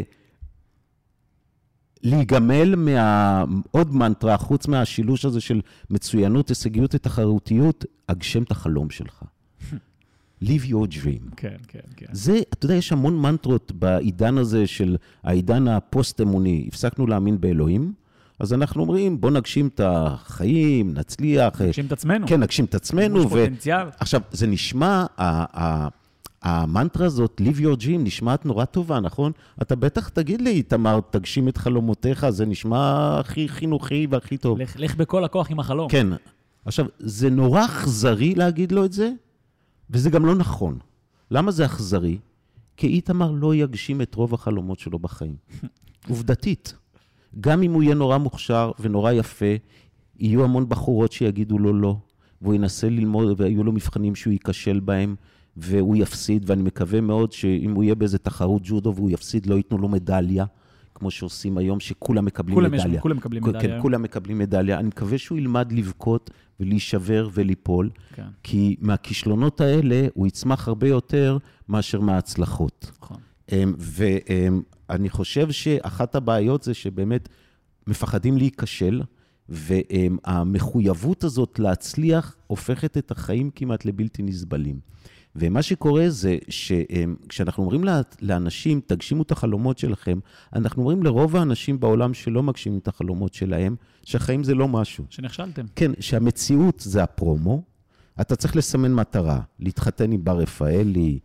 [2.02, 9.22] להיגמל מעוד מנטרה, חוץ מהשילוש הזה של מצוינות, הישגיות ותחרותיות, הגשם את החלום שלך.
[10.44, 11.34] live your dream.
[11.36, 12.06] כן, כן, כן.
[12.12, 16.64] זה, אתה יודע, יש המון מנטרות בעידן הזה של העידן הפוסט-אמוני.
[16.68, 17.92] הפסקנו להאמין באלוהים,
[18.40, 21.60] אז אנחנו אומרים, בוא נגשים את החיים, נצליח.
[21.60, 22.26] נגשים את עצמנו.
[22.26, 23.14] כן, נגשים את עצמנו.
[23.14, 23.86] מימוש ו- פוטנציאל.
[23.98, 25.06] עכשיו, זה נשמע,
[26.42, 29.32] המנטרה הזאת, live your dream, נשמעת נורא טובה, נכון?
[29.62, 34.58] אתה בטח תגיד לי, איתמר, תגשים את חלומותיך, זה נשמע הכי חינוכי והכי טוב.
[34.58, 35.88] לך, לך בכל הכוח עם החלום.
[35.88, 36.06] כן.
[36.64, 39.10] עכשיו, זה נורא אכזרי להגיד לו את זה,
[39.90, 40.78] וזה גם לא נכון.
[41.30, 42.18] למה זה אכזרי?
[42.76, 45.36] כי איתמר לא יגשים את רוב החלומות שלו בחיים.
[46.08, 46.74] עובדתית.
[47.40, 49.46] גם אם הוא יהיה נורא מוכשר ונורא יפה,
[50.18, 51.96] יהיו המון בחורות שיגידו לו לא,
[52.42, 55.14] והוא ינסה ללמוד, ויהיו לו מבחנים שהוא ייכשל בהם,
[55.56, 59.78] והוא יפסיד, ואני מקווה מאוד שאם הוא יהיה באיזה תחרות ג'ודו והוא יפסיד, לא ייתנו
[59.78, 60.44] לו מדליה,
[60.94, 63.00] כמו שעושים היום, שכולם מקבלים כולם יש- מדליה.
[63.00, 63.76] כולם מקבלים כן, מדליה.
[63.76, 64.78] כן, כולם מקבלים מדליה.
[64.78, 71.38] אני מקווה שהוא ילמד לבכות ולהישבר וליפול, כן, כי מהכישלונות האלה הוא יצמח הרבה יותר
[71.68, 72.90] מאשר מההצלחות.
[73.02, 73.16] נכון.
[73.52, 77.28] אמ, ואני חושב שאחת הבעיות זה שבאמת
[77.86, 79.02] מפחדים להיכשל,
[79.48, 84.80] והמחויבות הזאת להצליח הופכת את החיים כמעט לבלתי נסבלים.
[85.36, 87.84] ומה שקורה זה שכשאנחנו אומרים
[88.22, 90.18] לאנשים, תגשימו את החלומות שלכם,
[90.52, 95.04] אנחנו אומרים לרוב האנשים בעולם שלא מגשימים את החלומות שלהם, שהחיים זה לא משהו.
[95.10, 95.66] שנכשלתם.
[95.76, 97.62] כן, שהמציאות זה הפרומו,
[98.20, 101.18] אתה צריך לסמן מטרה, להתחתן עם בר רפאלי,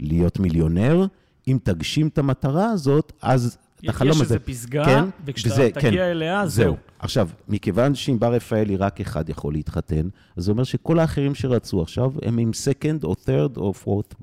[0.00, 1.06] להיות מיליונר,
[1.48, 4.34] אם תגשים את המטרה הזאת, אז את החלום יש הזה...
[4.34, 6.76] איזו פסגה, כן, וכשאתה וזה- תגיע כן, אליה, זהו.
[6.98, 11.82] עכשיו, מכיוון שעם בר רפאלי רק אחד יכול להתחתן, אז זה אומר שכל האחרים שרצו
[11.82, 14.14] עכשיו, הם עם second או third או fourth,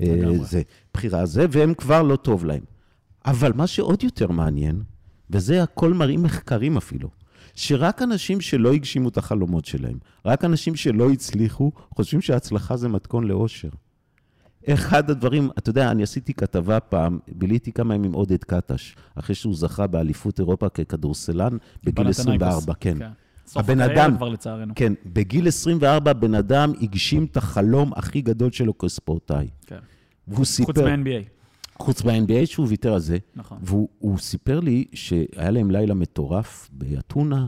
[0.00, 0.06] אה.
[0.42, 0.62] זה,
[0.94, 2.62] בחירה זה, והם כבר לא טוב להם.
[3.26, 4.82] אבל מה שעוד יותר מעניין,
[5.30, 7.08] וזה הכל מראים מחקרים אפילו,
[7.54, 13.24] שרק אנשים שלא הגשימו את החלומות שלהם, רק אנשים שלא הצליחו, חושבים שהצלחה זה מתכון
[13.24, 13.68] לאושר.
[14.68, 19.34] אחד הדברים, אתה יודע, אני עשיתי כתבה פעם, ביליתי כמה ימים עם עודד קטש, אחרי
[19.34, 22.18] שהוא זכה באליפות אירופה ככדורסלן בגיל פנתנייקוס.
[22.20, 22.98] 24, כן.
[23.46, 24.72] סוף הבן אדם- כבר לצערנו.
[24.76, 29.48] כן, בגיל 24 בן אדם הגשים את החלום הכי גדול שלו כספורטאי.
[29.66, 29.78] כן.
[30.28, 30.72] והוא סיפר...
[30.72, 31.28] חוץ מה-NBA.
[31.78, 33.18] חוץ מה-NBA שהוא ויתר על זה.
[33.36, 33.58] נכון.
[33.62, 37.46] והוא הוא סיפר לי שהיה להם לילה מטורף באתונה,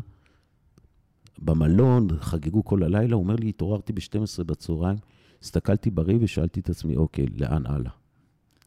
[1.39, 3.15] במלון, חגגו כל הלילה.
[3.15, 4.97] הוא אומר לי, התעוררתי ב-12 בצהריים,
[5.43, 7.91] הסתכלתי בראי ושאלתי את עצמי, אוקיי, לאן הלאה?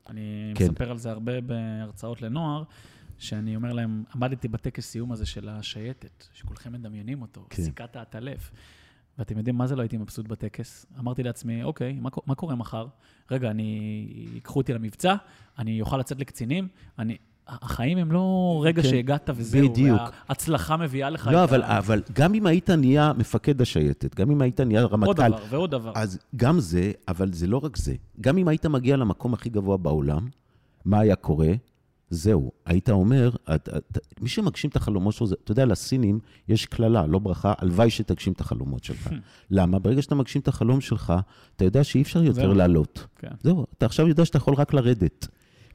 [0.10, 0.66] אני כן.
[0.72, 2.64] מספר על זה הרבה בהרצאות לנוער,
[3.18, 7.64] שאני אומר להם, עמדתי בטקס סיום הזה של השייטת, שכולכם מדמיינים אותו, כן.
[7.64, 8.52] סיכת העטלף.
[9.18, 10.86] ואתם יודעים מה זה לא הייתי מבסוט בטקס?
[11.00, 12.88] אמרתי לעצמי, אוקיי, מה, מה קורה מחר?
[13.32, 14.08] רגע, אני...
[14.34, 15.16] ייקחו אותי למבצע,
[15.58, 16.68] אני אוכל לצאת לקצינים,
[17.00, 17.18] אני...
[17.62, 20.02] החיים הם לא רגע כן, שהגעת וזהו, בדיוק.
[20.28, 21.78] וההצלחה מביאה לך לא, את אבל, ה...
[21.78, 25.72] אבל גם אם היית נהיה מפקד השייטת, גם אם היית נהיה עוד רמטכ"ל, דבר ועוד
[25.72, 25.92] דבר.
[25.96, 27.96] אז גם זה, אבל זה לא רק זה.
[28.22, 30.28] גם אם היית מגיע למקום הכי גבוה בעולם,
[30.86, 31.54] מה היה קורה?
[32.10, 36.66] זהו, היית אומר, את, את, מי שמגשים את החלומות שלו, זה, אתה יודע, לסינים יש
[36.66, 39.10] קללה, לא ברכה, הלוואי שתגשים את החלומות שלך.
[39.52, 39.80] למה?
[39.80, 41.14] ברגע שאתה מגשים את החלום שלך,
[41.56, 42.54] אתה יודע שאי אפשר יותר.
[42.54, 43.08] לעלות.
[43.16, 43.28] כן.
[43.44, 45.28] זהו, אתה עכשיו יודע שאתה יכול רק לרדת.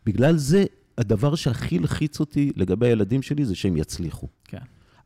[0.07, 0.65] בגלל זה,
[0.99, 4.27] הדבר שהכי לחיץ אותי לגבי הילדים שלי זה שהם יצליחו.
[4.45, 4.59] כן.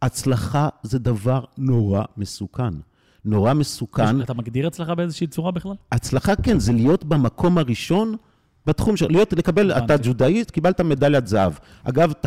[0.03, 2.74] הצלחה זה דבר נורא מסוכן.
[3.24, 4.20] נורא מסוכן.
[4.22, 5.74] אתה מגדיר אצלך באיזושהי צורה בכלל?
[5.92, 8.14] הצלחה, כן, זה להיות במקום הראשון
[8.66, 9.07] בתחום של...
[9.11, 9.72] להיות, לקבל.
[9.72, 11.53] אתה ג'ודאיסט, קיבלת מדליית זהב.
[11.85, 12.26] אגב, ת,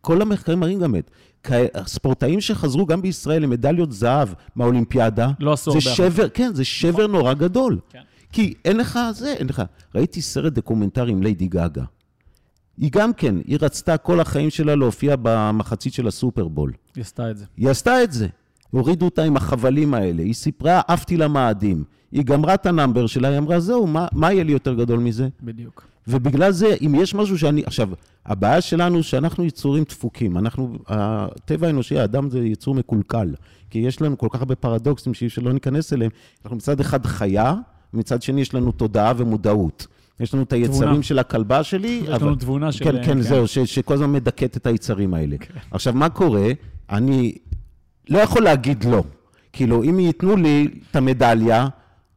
[0.00, 1.10] כל המחקרים מראים גם את...
[1.42, 1.52] כ-
[1.86, 7.06] ספורטאים שחזרו גם בישראל למדליות זהב מהאולימפיאדה, לא עשו זה הרבה שבר, כן, זה שבר
[7.06, 7.78] נורא גדול.
[7.90, 8.00] כן.
[8.32, 9.62] כי אין לך זה, אין לך.
[9.94, 11.84] ראיתי סרט דוקומנטרי עם ליידי גאגה.
[12.80, 16.72] היא גם כן, היא רצתה כל החיים שלה להופיע במחצית של הסופרבול.
[16.96, 17.44] היא עשתה את זה.
[17.56, 18.26] היא עשתה את זה.
[18.70, 20.22] הורידו אותה עם החבלים האלה.
[20.22, 21.84] היא סיפרה, עפתי למאדים.
[22.12, 24.98] היא גמרה את ה number שלה, היא אמרה, זהו, מה, מה יהיה לי יותר גדול
[24.98, 25.28] מזה?
[25.42, 25.86] בדיוק.
[26.08, 27.62] ובגלל זה, אם יש משהו שאני...
[27.66, 27.88] עכשיו,
[28.26, 30.38] הבעיה שלנו שאנחנו יצורים דפוקים.
[30.38, 33.34] אנחנו, הטבע האנושי, האדם זה יצור מקולקל.
[33.70, 36.10] כי יש לנו כל כך הרבה פרדוקסים שאי אפשר לא ניכנס אליהם.
[36.44, 37.54] אנחנו מצד אחד חיה,
[37.94, 39.86] ומצד שני יש לנו תודעה ומודעות.
[40.20, 41.02] יש לנו את היצרים תבונה.
[41.02, 42.02] של הכלבה שלי.
[42.04, 42.84] יש לנו תבונה של...
[42.84, 43.20] כן, כן, כן.
[43.20, 45.36] זהו, ש, שכל הזמן מדכאת את היצרים האלה.
[45.70, 46.48] עכשיו, מה קורה?
[46.90, 47.34] אני
[48.08, 49.04] לא יכול להגיד לא.
[49.52, 51.68] כאילו, אם ייתנו לי את המדליה,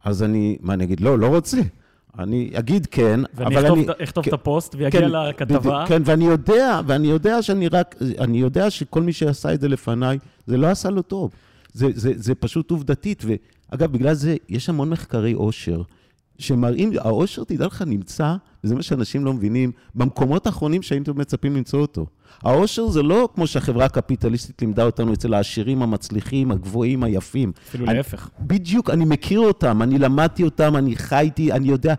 [0.04, 1.00] אז אני, מה אני אגיד?
[1.00, 1.58] לא, לא רוצה.
[2.20, 3.84] אני אגיד כן, ואני אבל אני...
[3.84, 5.86] את- אכתוב כן, את הפוסט ויגיע כן, לכתבה.
[5.88, 10.18] כן, ואני יודע, ואני יודע שאני רק, אני יודע שכל מי שעשה את זה לפניי,
[10.48, 11.32] זה לא עשה לו טוב.
[11.74, 13.24] זה, זה, זה פשוט עובדתית.
[13.26, 15.82] ואגב, בגלל זה יש המון מחקרי עושר,
[16.40, 21.80] שמראים, העושר, תדע לך, נמצא, וזה מה שאנשים לא מבינים, במקומות האחרונים שהייתם מצפים למצוא
[21.82, 22.06] אותו.
[22.44, 27.52] העושר זה לא כמו שהחברה הקפיטליסטית לימדה אותנו אצל העשירים, המצליחים, הגבוהים, היפים.
[27.70, 28.30] אפילו אני- להפך.
[28.40, 31.94] בדיוק, אני מכיר אותם, אני למדתי אותם, אני חייתי, אני יודע.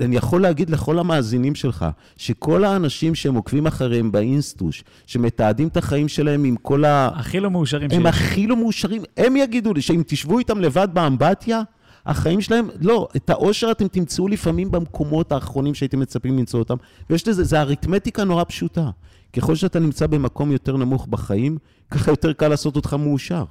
[0.00, 6.08] אני יכול להגיד לכל המאזינים שלך, שכל האנשים שהם עוקבים אחריהם באינסטוש, שמתעדים את החיים
[6.08, 7.10] שלהם עם כל ה...
[7.14, 8.06] הכי לא מאושרים הם שיש.
[8.06, 11.62] הכי לא מאושרים, הם יגידו לי שאם תשבו איתם לבד באמבטיה,
[12.06, 16.76] החיים שלהם, לא, את האושר אתם תמצאו לפעמים במקומות האחרונים שהייתם מצפים למצוא אותם,
[17.10, 18.90] ויש לזה, זה אריתמטיקה נורא פשוטה.
[19.32, 21.58] ככל שאתה נמצא במקום יותר נמוך בחיים,
[21.90, 23.44] ככה יותר קל לעשות אותך מאושר.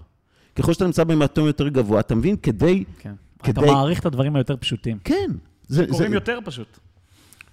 [0.56, 2.36] ככל שאתה נמצא במקום יותר גבוה, אתה מבין?
[2.38, 2.84] כדי...
[3.00, 3.14] כן.
[3.38, 4.98] אתה כדי- מעריך את הדברים היותר פשוטים.
[5.04, 5.32] כן.
[5.68, 6.80] זה, קוראים זה, יותר פשוט.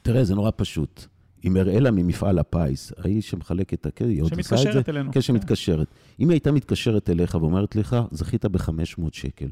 [0.02, 1.04] תראה, זה נורא פשוט.
[1.42, 4.56] עם אראלה ממפעל הפיס, ההיא שמחלקת את הכסף, היא עוד עושה את זה.
[4.56, 5.12] שמתקשרת אלינו.
[5.12, 5.86] כן, שמתקשרת.
[6.20, 8.72] אם היא הייתה מתקשרת אליך ואומרת לך, זכית ב-500
[9.12, 9.46] שקל,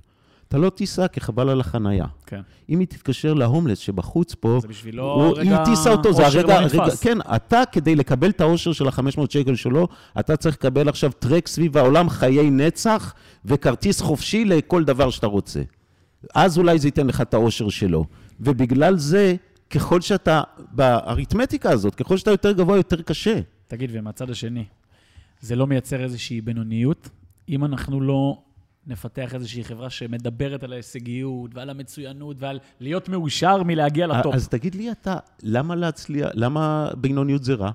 [0.51, 2.05] אתה לא תיסע, כי חבל על החנייה.
[2.27, 2.41] כן.
[2.69, 6.61] אם היא תתקשר להומלס שבחוץ פה, זה בשבילו הוא- רגע היא טיסה אותו, זה הרגע,
[6.61, 7.03] לא נתפס.
[7.03, 9.89] כן, אתה, כדי לקבל את האושר של ה-500 שקל שלו,
[10.21, 15.63] אתה צריך לקבל עכשיו טרק סביב העולם, חיי נצח, וכרטיס חופשי לכל דבר שאתה רוצה.
[16.35, 18.05] אז אולי זה ייתן לך את האושר שלו.
[18.41, 19.35] ובגלל זה,
[19.71, 23.41] ככל שאתה, באריתמטיקה הזאת, ככל שאתה יותר גבוה, יותר קשה.
[23.69, 24.65] תגיד, ומהצד השני,
[25.41, 27.09] זה לא מייצר איזושהי בינוניות?
[27.49, 28.39] אם אנחנו לא
[28.91, 34.35] נפתח איזושהי חברה שמדברת על ההישגיות ועל המצוינות ועל להיות מאושר מלהגיע לטופ.
[34.35, 37.71] אז תגיד לי אתה, למה להצליח, למה בינוניות זה רע?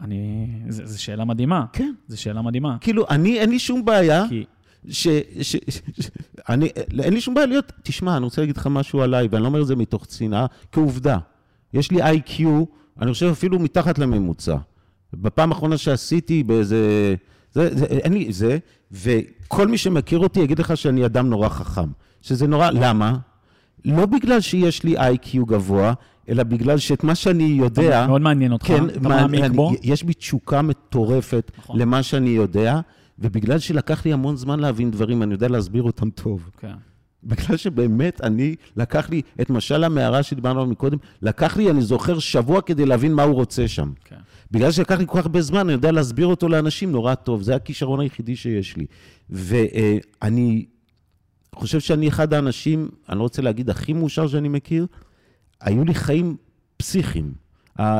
[0.00, 0.46] אני...
[0.68, 1.64] זו שאלה מדהימה.
[1.72, 1.92] כן.
[2.08, 2.76] זו שאלה מדהימה.
[2.80, 4.24] כאילו, אני, אין לי שום בעיה.
[4.28, 4.44] כי...
[4.88, 5.08] ש...
[5.42, 5.56] ש...
[6.00, 6.10] ש...
[6.48, 6.68] אני,
[7.02, 9.62] אין לי שום בעיה להיות, תשמע, אני רוצה להגיד לך משהו עליי, ואני לא אומר
[9.62, 11.18] את זה מתוך צנעה, כעובדה.
[11.74, 12.64] יש לי איי-קיו,
[13.00, 14.56] אני חושב אפילו מתחת לממוצע.
[15.14, 17.14] בפעם האחרונה שעשיתי באיזה...
[17.52, 18.58] זה, זה, אין לי זה,
[18.92, 21.88] וכל מי שמכיר אותי יגיד לך שאני אדם נורא חכם.
[22.22, 23.16] שזה נורא, למה?
[23.84, 25.92] לא בגלל שיש לי איי-קיו גבוה,
[26.28, 28.06] אלא בגלל שאת מה שאני יודע...
[28.06, 29.72] מאוד מעניין אותך, כן, אתה מעמיק בו.
[29.82, 31.78] יש בי תשוקה מטורפת נכון.
[31.78, 32.80] למה שאני יודע,
[33.18, 36.50] ובגלל שלקח לי המון זמן להבין דברים, אני יודע להסביר אותם טוב.
[36.58, 36.74] כן.
[37.24, 42.18] בגלל שבאמת אני, לקח לי את משל המערה שדיברנו עליו מקודם, לקח לי, אני זוכר,
[42.18, 43.92] שבוע כדי להבין מה הוא רוצה שם.
[44.04, 44.16] כן.
[44.50, 47.42] בגלל שלקח לי כל כך הרבה זמן, אני יודע להסביר אותו לאנשים נורא טוב.
[47.42, 48.86] זה הכישרון היחידי שיש לי.
[49.30, 50.66] ואני
[51.54, 54.86] חושב שאני אחד האנשים, אני לא רוצה להגיד הכי מאושר שאני מכיר,
[55.60, 56.36] היו לי חיים
[56.76, 57.32] פסיכיים.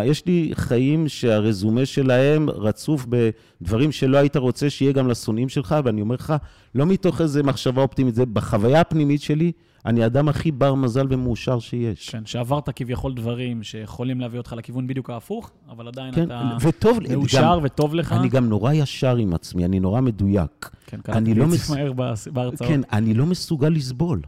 [0.04, 6.00] יש לי חיים שהרזומה שלהם רצוף בדברים שלא היית רוצה שיהיה גם לשונאים שלך, ואני
[6.00, 6.34] אומר לך,
[6.74, 9.52] לא מתוך איזו מחשבה אופטימית, זה בחוויה הפנימית שלי,
[9.86, 12.08] אני האדם הכי בר מזל ומאושר שיש.
[12.08, 16.98] כן, שעברת כביכול דברים שיכולים להביא אותך לכיוון בדיוק ההפוך, אבל עדיין כן, אתה וטוב,
[17.12, 18.12] מאושר גם- וטוב לך.
[18.12, 20.70] אני גם נורא ישר עם עצמי, אני נורא מדויק.
[20.86, 21.92] כן, אני קלטתי לא מס- מהר
[22.32, 22.68] בהרצאות.
[22.70, 24.20] כן, אני לא מסוגל לסבול.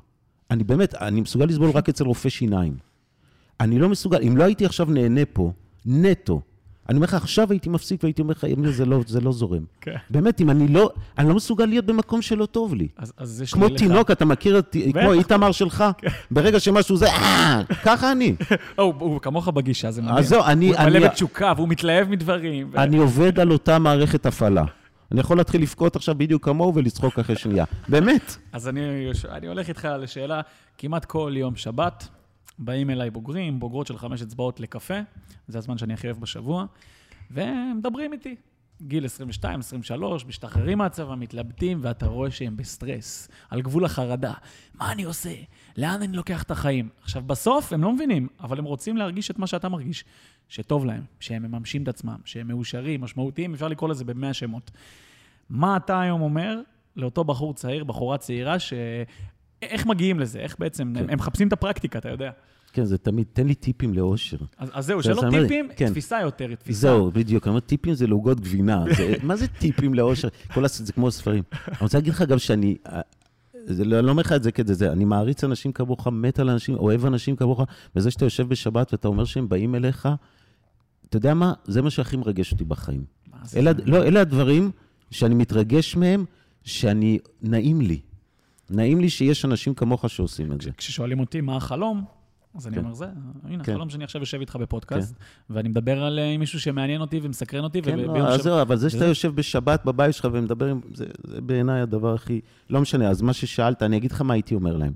[0.51, 2.92] אני באמת, אני מסוגל לסבול רק אצל רופא שיניים.
[3.61, 5.53] אני לא מסוגל, אם לא הייתי עכשיו נהנה פה,
[5.87, 6.41] נטו,
[6.89, 9.65] אני אומר לך, עכשיו הייתי מפסיק והייתי אומר לך, אמיר, זה לא, זה לא זורם.
[9.81, 9.95] כן.
[10.11, 12.89] באמת, אם אני לא, אני לא מסוגל להיות במקום שלא טוב לי.
[12.97, 15.85] אז, אז יש כמו לי לך- תינוק, אתה מכיר את, כמו איתמר שלך?
[16.31, 18.35] ברגע שמשהו זה, אה, ככה אני.
[18.79, 20.17] הוא, הוא כמוך בגישה, זה מדהים.
[20.19, 22.71] אז זהו, אני, הוא אני, מלא בתשוקה, והוא מתלהב מדברים.
[22.73, 24.65] ו- אני עובד על אותה מערכת הפעלה.
[25.13, 27.65] אני יכול להתחיל לבכות עכשיו בדיוק כמוהו ולצחוק אחרי שנייה.
[27.89, 28.37] באמת.
[28.53, 28.81] אז אני,
[29.31, 30.41] אני הולך איתך לשאלה,
[30.79, 32.09] כמעט כל יום שבת
[32.59, 35.01] באים אליי בוגרים, בוגרות של חמש אצבעות לקפה,
[35.49, 36.65] זה הזמן שאני הכי אוהב בשבוע,
[37.31, 38.37] ומדברים איתי.
[38.87, 44.33] גיל 22, 23, משתחררים מהצבא, מתלבטים, ואתה רואה שהם בסטרס, על גבול החרדה.
[44.75, 45.35] מה אני עושה?
[45.77, 46.89] לאן אני לוקח את החיים?
[47.03, 50.05] עכשיו, בסוף הם לא מבינים, אבל הם רוצים להרגיש את מה שאתה מרגיש,
[50.49, 54.71] שטוב להם, שהם מממשים את עצמם, שהם מאושרים, משמעותיים, אפשר לקרוא לזה במאה שמות.
[55.51, 56.61] מה אתה היום אומר
[56.97, 58.73] לאותו בחור צעיר, בחורה צעירה, ש...
[59.63, 60.39] איך מגיעים לזה?
[60.39, 61.05] איך בעצם, כן.
[61.11, 62.31] הם, מחפשים את הפרקטיקה, אתה יודע.
[62.73, 64.37] כן, זה תמיד, תן לי טיפים לאושר.
[64.59, 65.91] אז, אז זהו, זה- שלא טיפים, כן.
[65.91, 66.81] תפיסה יותר, תפיסה.
[66.81, 67.45] זהו, בדיוק.
[67.45, 68.85] אני אומר, טיפים זה לעוגות גבינה.
[68.97, 70.29] זה, מה זה טיפים לאושר?
[70.55, 70.83] כל הס...
[70.83, 71.43] זה כמו ספרים.
[71.69, 72.77] אני רוצה להגיד לך גם שאני...
[72.87, 73.01] אה,
[73.67, 76.39] זה, לא, אני לא אומר לך את זה כדי זה, אני מעריץ אנשים כמוך, מת
[76.39, 77.61] על אנשים, אוהב אנשים כמוך,
[77.97, 80.09] וזה שאתה יושב בשבת ואתה אומר שהם באים אליך,
[81.09, 81.53] אתה יודע מה?
[81.65, 83.05] זה מה שהכי מרגש אותי בחיים.
[83.57, 84.71] אלה, לא, אלה הדברים
[85.11, 86.25] שאני מתרגש מהם,
[86.65, 88.01] שאני, נעים לי.
[88.73, 90.71] נעים לי שיש אנשים כמוך שעושים את זה.
[90.77, 92.05] כששואלים אותי מה החלום,
[92.55, 92.83] אז אני כן.
[92.83, 93.07] אומר, זה,
[93.45, 93.73] הנה, כן.
[93.73, 95.15] החלום שאני עכשיו יושב איתך בפודקאסט,
[95.51, 98.63] ואני מדבר על אה, מישהו שמעניין אותי ומסקרן אותי, כן, וביום לא, אז שבת- זהו,
[98.63, 100.81] אבל זה שאתה יושב בשבת בבית שלך ומדבר עם...
[100.95, 102.41] זה, זה בעיניי הדבר הכי...
[102.71, 104.93] לא משנה, אז מה ששאלת, אני אגיד לך מה הייתי אומר להם.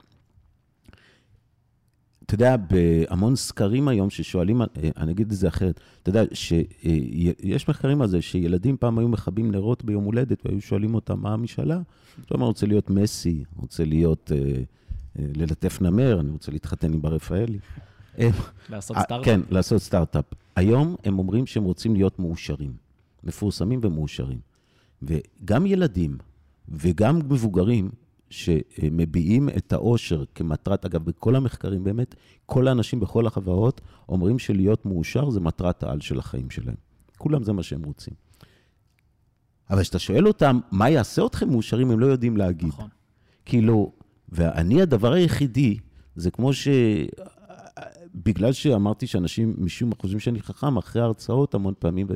[2.27, 7.69] אתה יודע, בהמון סקרים היום ששואלים, אה, אני אגיד את זה אחרת, אתה יודע, שיש
[7.69, 11.81] מחקרים על זה, שילדים פעם היו מכבים נרות ביום הולדת, והיו שואלים אותם מה המשאלה.
[12.27, 14.39] אתה אומר, רוצה להיות מסי, רוצה להיות, אה,
[15.19, 17.59] אה, ללטף נמר, אני רוצה להתחתן עם בר רפאלי.
[18.19, 18.31] אה,
[18.71, 19.25] לעשות אה, סטארט-אפ.
[19.25, 20.25] כן, לעשות סטארט-אפ.
[20.57, 22.73] היום הם אומרים שהם רוצים להיות מאושרים.
[23.25, 24.39] מפורסמים ומאושרים.
[25.03, 26.19] וגם ילדים
[26.69, 27.91] וגם מבוגרים
[28.31, 32.15] שמביעים את האושר כמטרת, אגב, בכל המחקרים, באמת,
[32.47, 36.77] כל האנשים בכל החברות אומרים שלהיות מאושר זה מטרת העל של החיים שלהם.
[37.19, 38.15] כולם זה מה שהם רוצים.
[39.71, 42.69] אבל כשאתה שואל אותם, מה יעשה אתכם מאושרים, הם לא יודעים להגיד.
[42.69, 42.89] נכון.
[43.45, 43.93] כאילו,
[44.29, 45.79] ואני, הדבר היחידי,
[46.17, 46.69] זה כמו ש...
[48.15, 52.07] בגלל שאמרתי שאנשים משום מה חושבים שאני חכם, אחרי ההרצאות המון פעמים,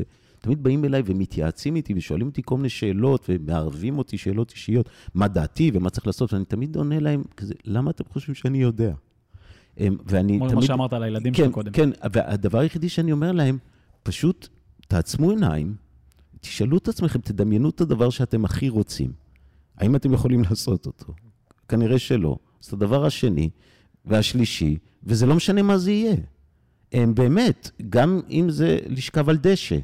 [0.40, 5.28] תמיד באים אליי ומתייעצים איתי ושואלים אותי כל מיני שאלות ומערבים אותי שאלות אישיות, מה
[5.28, 8.92] דעתי ומה צריך לעשות, ואני תמיד עונה להם כזה, למה אתם חושבים שאני יודע?
[9.78, 10.54] ואני כמו תמיד...
[10.54, 11.72] מה שאמרת על הילדים כן, שלך קודם.
[11.72, 13.58] כן, והדבר היחידי שאני אומר להם,
[14.02, 14.48] פשוט
[14.88, 15.74] תעצמו עיניים,
[16.40, 19.12] תשאלו את עצמכם, תדמיינו את הדבר שאתם הכי רוצים.
[19.76, 21.12] האם אתם יכולים לעשות אותו?
[21.68, 22.36] כנראה שלא.
[22.62, 23.50] אז את הדבר השני
[24.04, 26.16] והשלישי, וזה לא משנה מה זה יהיה.
[26.92, 29.78] הם באמת, גם אם זה לשכב על דשא.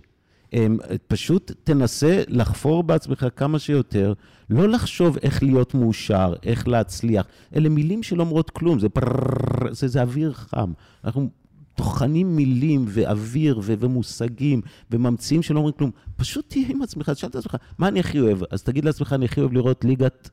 [0.57, 4.13] הם, פשוט תנסה לחפור בעצמך כמה שיותר,
[4.51, 7.27] לא לחשוב איך להיות מאושר, איך להצליח.
[7.57, 10.73] אלה מילים שלא אומרות כלום, זה פרררר, זה, זה אוויר חם.
[11.05, 11.29] אנחנו
[11.75, 15.91] טוחנים מילים ואוויר ו- ומושגים וממציאים שלא אומרים כלום.
[16.17, 18.39] פשוט תהיה עם עצמך, תשאל את עצמך, מה אני הכי אוהב?
[18.51, 20.31] אז תגיד לעצמך, אני הכי אוהב לראות ליגת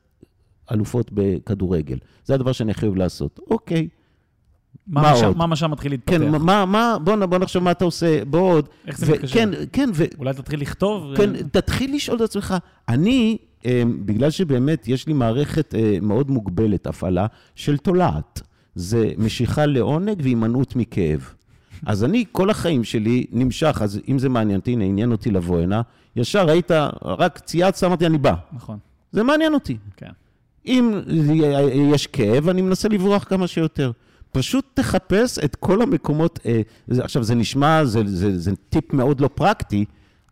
[0.71, 1.97] אלופות בכדורגל.
[2.25, 3.39] זה הדבר שאני הכי אוהב לעשות.
[3.49, 3.87] אוקיי.
[4.87, 5.37] מה מה משם- עוד?
[5.37, 6.17] מה משם מתחיל להתפתח?
[6.17, 8.69] כן, מה, מה, בוא, בוא נחשוב מה אתה עושה, בוא עוד.
[8.87, 9.33] איך זה ו- מתקשר?
[9.33, 11.15] כן, כן, ו- אולי תתחיל לכתוב?
[11.17, 12.55] כן, אה, תתחיל לשאול את עצמך.
[12.89, 18.41] אני, אה, בגלל שבאמת יש לי מערכת אה, מאוד מוגבלת, הפעלה של תולעת.
[18.75, 21.33] זה משיכה לעונג והימנעות מכאב.
[21.85, 25.59] אז אני, כל החיים שלי נמשך, אז אם זה מעניין אותי, הנה, עניין אותי לבוא
[25.59, 25.81] הנה,
[26.15, 26.71] ישר היית,
[27.05, 28.33] רק צייצת, אמרתי, אני בא.
[28.53, 28.77] נכון,
[29.11, 29.77] זה מעניין אותי.
[29.97, 30.09] כן.
[30.65, 30.99] אם
[31.93, 33.91] יש כאב, אני מנסה לברוח כמה שיותר.
[34.33, 39.21] פשוט תחפש את כל המקומות, אה, זה, עכשיו, זה נשמע, זה, זה, זה טיפ מאוד
[39.21, 39.85] לא פרקטי,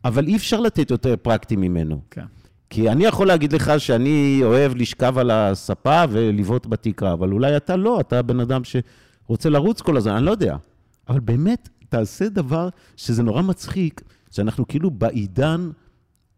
[0.06, 2.02] אבל אי אפשר לתת יותר פרקטי ממנו.
[2.12, 2.26] כן.
[2.70, 7.76] כי אני יכול להגיד לך שאני אוהב לשכב על הספה ולבעוט בתקרה, אבל אולי אתה
[7.76, 10.58] לא, אתה בן אדם שרוצה לרוץ כל הזמן, אני לא יודע.
[11.10, 15.70] אבל באמת, תעשה דבר שזה נורא מצחיק, שאנחנו כאילו בעידן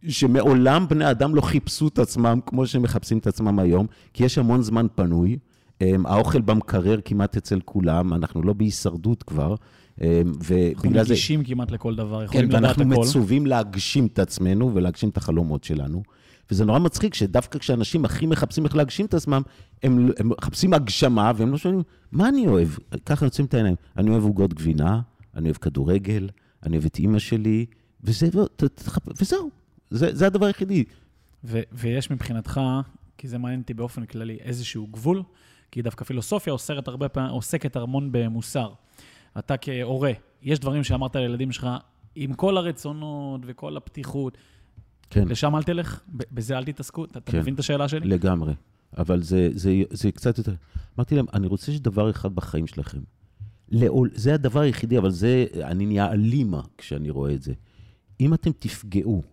[0.07, 4.37] שמעולם בני אדם לא חיפשו את עצמם כמו שהם מחפשים את עצמם היום, כי יש
[4.37, 5.37] המון זמן פנוי.
[5.83, 9.55] הם, האוכל במקרר כמעט אצל כולם, אנחנו לא בהישרדות כבר,
[9.97, 10.33] הם, אנחנו
[10.83, 11.13] ובגלל זה...
[11.45, 13.01] כמעט לכל דבר, כן, יכולים לדעת ואנחנו הכל.
[13.01, 16.03] מצווים להגשים את עצמנו ולהגשים את החלומות שלנו.
[16.51, 19.41] וזה נורא מצחיק שדווקא כשאנשים הכי מחפשים איך להגשים את עצמם,
[19.83, 22.69] הם, הם מחפשים הגשמה והם לא שואלים, מה אני אוהב?
[23.05, 23.75] ככה יוצאים את העיניים.
[23.97, 25.01] אני אוהב עוגות גבינה,
[25.35, 26.29] אני אוהב כדורגל,
[26.63, 27.65] אני אוהב את אימא שלי,
[28.03, 28.29] וזה,
[28.75, 29.49] תחפ- וזהו.
[29.89, 30.83] זה, זה הדבר היחידי.
[31.43, 32.61] ו- ויש מבחינתך,
[33.17, 35.23] כי זה מעניין אותי באופן כללי, איזשהו גבול,
[35.73, 38.73] כי דווקא פילוסופיה עוסקת הרבה פעמים, עוסקת המון במוסר.
[39.39, 41.67] אתה כהורה, יש דברים שאמרת לילדים שלך,
[42.15, 44.37] עם כל הרצונות וכל הפתיחות,
[45.09, 47.39] כן, לשם אל תלך, בזה אל תתעסקו, אתה כן.
[47.39, 48.07] מבין את השאלה שלי?
[48.07, 48.53] לגמרי.
[48.97, 50.53] אבל זה, זה, זה קצת יותר...
[50.97, 52.99] אמרתי להם, אני רוצה שדבר אחד בחיים שלכם.
[53.69, 57.53] לעול, זה הדבר היחידי, אבל זה, אני נהיה אלימה כשאני רואה את זה.
[58.19, 59.23] אם אתם תפגעו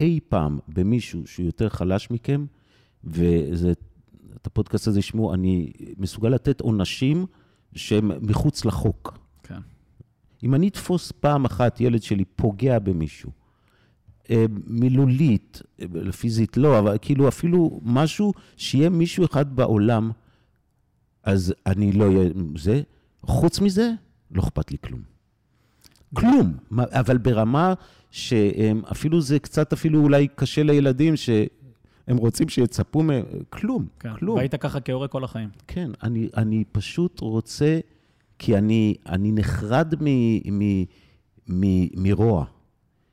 [0.00, 2.46] אי פעם במישהו שהוא יותר חלש מכם,
[3.04, 3.72] וזה,
[4.42, 7.26] את הפודקאסט הזה ישמעו, אני מסוגל לתת עונשים
[7.74, 9.18] שהם מחוץ לחוק.
[9.42, 9.60] כן.
[10.42, 13.30] אם אני אתפוס פעם אחת ילד שלי פוגע במישהו,
[14.30, 20.10] אה, מילולית, אה, פיזית לא, אבל כאילו אפילו משהו, שיהיה מישהו אחד בעולם,
[21.22, 22.82] אז אני לא אהיה זה.
[23.22, 23.92] חוץ מזה,
[24.30, 25.00] לא אכפת לי כלום.
[26.14, 26.52] כלום.
[26.78, 27.74] אבל ברמה
[28.10, 31.14] שאפילו זה קצת אפילו אולי קשה לילדים,
[32.08, 34.14] שהם רוצים שיצפו מהם, כלום, כן.
[34.14, 34.36] כלום.
[34.36, 35.48] והיית ככה כהורה כל החיים.
[35.66, 37.78] כן, אני, אני פשוט רוצה,
[38.38, 40.06] כי אני, אני נחרד מ,
[40.58, 40.84] מ,
[41.48, 42.44] מ, מרוע,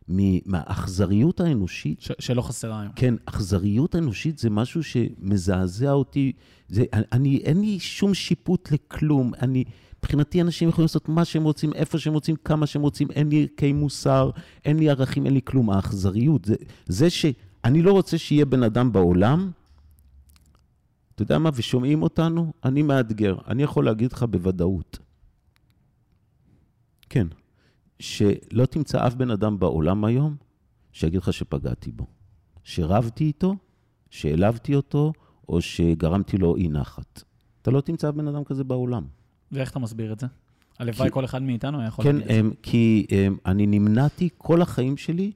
[0.09, 2.01] מ, מהאכזריות האנושית.
[2.01, 2.93] ש- שלא חסרה היום.
[2.95, 6.31] כן, אכזריות אנושית זה משהו שמזעזע אותי.
[6.69, 9.31] זה, אני, אין לי שום שיפוט לכלום.
[9.41, 9.63] אני,
[9.99, 13.11] מבחינתי אנשים יכולים לעשות מה שהם רוצים, איפה שהם רוצים, כמה שהם רוצים.
[13.11, 14.29] אין לי ערכי מוסר,
[14.65, 15.69] אין לי ערכים, אין לי כלום.
[15.69, 16.55] האכזריות, זה,
[16.85, 17.09] זה
[17.65, 19.51] שאני לא רוצה שיהיה בן אדם בעולם,
[21.15, 23.37] אתה יודע מה, ושומעים אותנו, אני מאתגר.
[23.47, 24.99] אני יכול להגיד לך בוודאות.
[27.09, 27.27] כן,
[27.99, 30.35] שלא תמצא אף בן אדם בעולם היום
[30.91, 32.05] שיגיד לך שפגעתי בו.
[32.63, 33.55] שרבתי איתו,
[34.09, 35.13] שהעלבתי אותו,
[35.49, 37.23] או שגרמתי לו אי נחת.
[37.61, 39.03] אתה לא תמצא בן אדם כזה בעולם.
[39.51, 40.27] ואיך אתה מסביר את זה?
[40.79, 42.39] הלוואי כל אחד מאיתנו היה יכול כן, להגיד את זה.
[42.39, 45.31] הם, כי הם, אני נמנעתי כל החיים שלי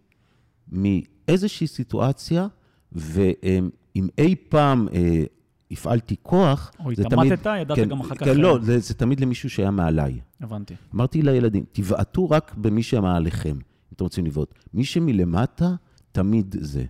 [1.29, 2.47] מאיזושהי סיטואציה,
[2.91, 5.23] ואם אי פעם אה,
[5.71, 7.33] הפעלתי כוח, או זה תמיד...
[7.33, 8.23] התעמתת, ידעת כן, גם אחר כך...
[8.23, 10.19] כן, לא, אה, זה, זה תמיד למישהו שהיה מעליי.
[10.41, 10.75] הבנתי.
[10.95, 14.53] אמרתי לילדים, תבעטו רק במי שמעליכם, אם אתם רוצים לבעוט.
[14.73, 15.75] מי שמלמטה,
[16.11, 16.85] תמיד זה.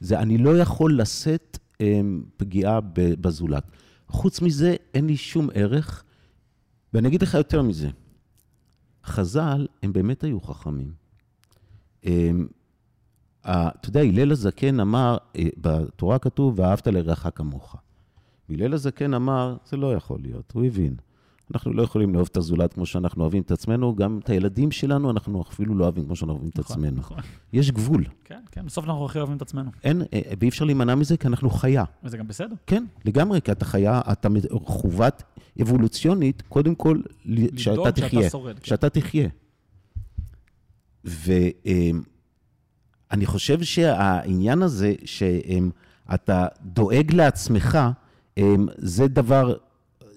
[0.00, 3.64] זה, אני לא יכול לשאת אמ, פגיעה בזולת.
[4.08, 6.04] חוץ מזה, אין לי שום ערך,
[6.92, 7.88] ואני אגיד לך יותר מזה.
[9.04, 10.92] חז"ל, הם באמת היו חכמים.
[12.04, 12.46] אמ,
[13.46, 17.76] אתה יודע, הלל הזקן אמר, אה, בתורה כתוב, ואהבת לרעך כמוך.
[18.48, 20.96] והלל הזקן אמר, זה לא יכול להיות, הוא הבין.
[21.54, 25.10] אנחנו לא יכולים לאהוב את הזולת כמו שאנחנו אוהבים את עצמנו, גם את הילדים שלנו
[25.10, 26.98] אנחנו אפילו לא אוהבים כמו שאנחנו אוהבים את נכון, עצמנו.
[26.98, 27.18] נכון.
[27.52, 28.04] יש גבול.
[28.24, 29.70] כן, כן, בסוף אנחנו הכי אוהבים את עצמנו.
[29.84, 31.84] אין, אה, ואי אפשר להימנע מזה כי אנחנו חיה.
[32.04, 32.54] וזה גם בסדר.
[32.66, 34.28] כן, לגמרי, כי אתה חיה, אתה
[34.64, 35.22] חובת
[35.62, 37.00] אבולוציונית, קודם כל,
[37.56, 38.20] שאתה לדאוג תחיה.
[38.22, 38.58] שאתה שורד.
[38.58, 38.64] כן.
[38.64, 39.28] שאתה תחיה.
[43.10, 47.78] ואני חושב שהעניין הזה, שאתה דואג לעצמך,
[48.76, 49.56] זה דבר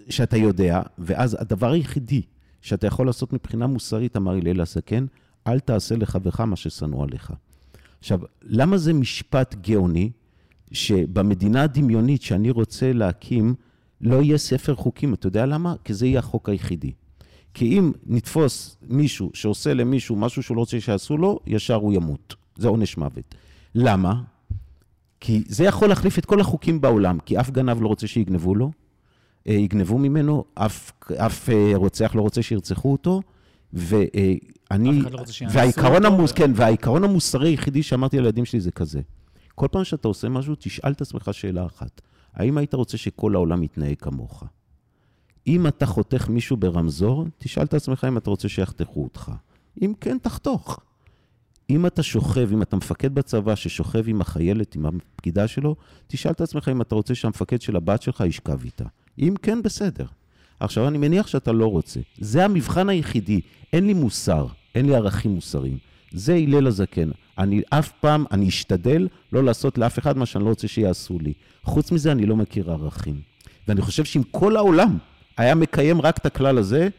[0.09, 2.21] שאתה יודע, ואז הדבר היחידי
[2.61, 5.05] שאתה יכול לעשות מבחינה מוסרית, אמר הלל הזקן,
[5.47, 7.33] אל תעשה לחברך מה ששנוא עליך.
[7.99, 10.11] עכשיו, למה זה משפט גאוני,
[10.71, 13.55] שבמדינה הדמיונית שאני רוצה להקים,
[14.01, 15.13] לא יהיה ספר חוקים?
[15.13, 15.75] אתה יודע למה?
[15.83, 16.91] כי זה יהיה החוק היחידי.
[17.53, 22.35] כי אם נתפוס מישהו שעושה למישהו משהו שהוא לא רוצה שיעשו לו, ישר הוא ימות.
[22.59, 23.35] זה עונש מוות.
[23.75, 24.21] למה?
[25.19, 28.71] כי זה יכול להחליף את כל החוקים בעולם, כי אף גנב לא רוצה שיגנבו לו,
[29.47, 33.21] אה, יגנבו ממנו, אף, אף אה, רוצח לא רוצה שירצחו אותו,
[33.73, 35.01] ואני...
[35.01, 36.05] אף אחד לא והעיקרון.
[36.05, 39.01] המוס, כן, והעיקרון המוסרי היחידי שאמרתי לילדים שלי זה כזה.
[39.55, 42.01] כל פעם שאתה עושה משהו, תשאל את עצמך שאלה אחת.
[42.33, 44.43] האם היית רוצה שכל העולם יתנהג כמוך?
[45.47, 49.31] אם אתה חותך מישהו ברמזור, תשאל את עצמך אם אתה רוצה שיחתכו אותך.
[49.81, 50.79] אם כן, תחתוך.
[51.69, 55.75] אם אתה שוכב, אם אתה מפקד בצבא ששוכב עם החיילת, עם הפקידה שלו,
[56.07, 58.85] תשאל את עצמך אם אתה רוצה שהמפקד של הבת שלך ישכב איתה.
[59.19, 60.05] אם כן, בסדר.
[60.59, 61.99] עכשיו, אני מניח שאתה לא רוצה.
[62.17, 63.41] זה המבחן היחידי.
[63.73, 65.77] אין לי מוסר, אין לי ערכים מוסריים.
[66.11, 67.09] זה הלל הזקן.
[67.37, 71.33] אני אף פעם, אני אשתדל לא לעשות לאף אחד מה שאני לא רוצה שיעשו לי.
[71.63, 73.21] חוץ מזה, אני לא מכיר ערכים.
[73.67, 74.97] ואני חושב שאם כל העולם
[75.37, 76.89] היה מקיים רק את הכלל הזה,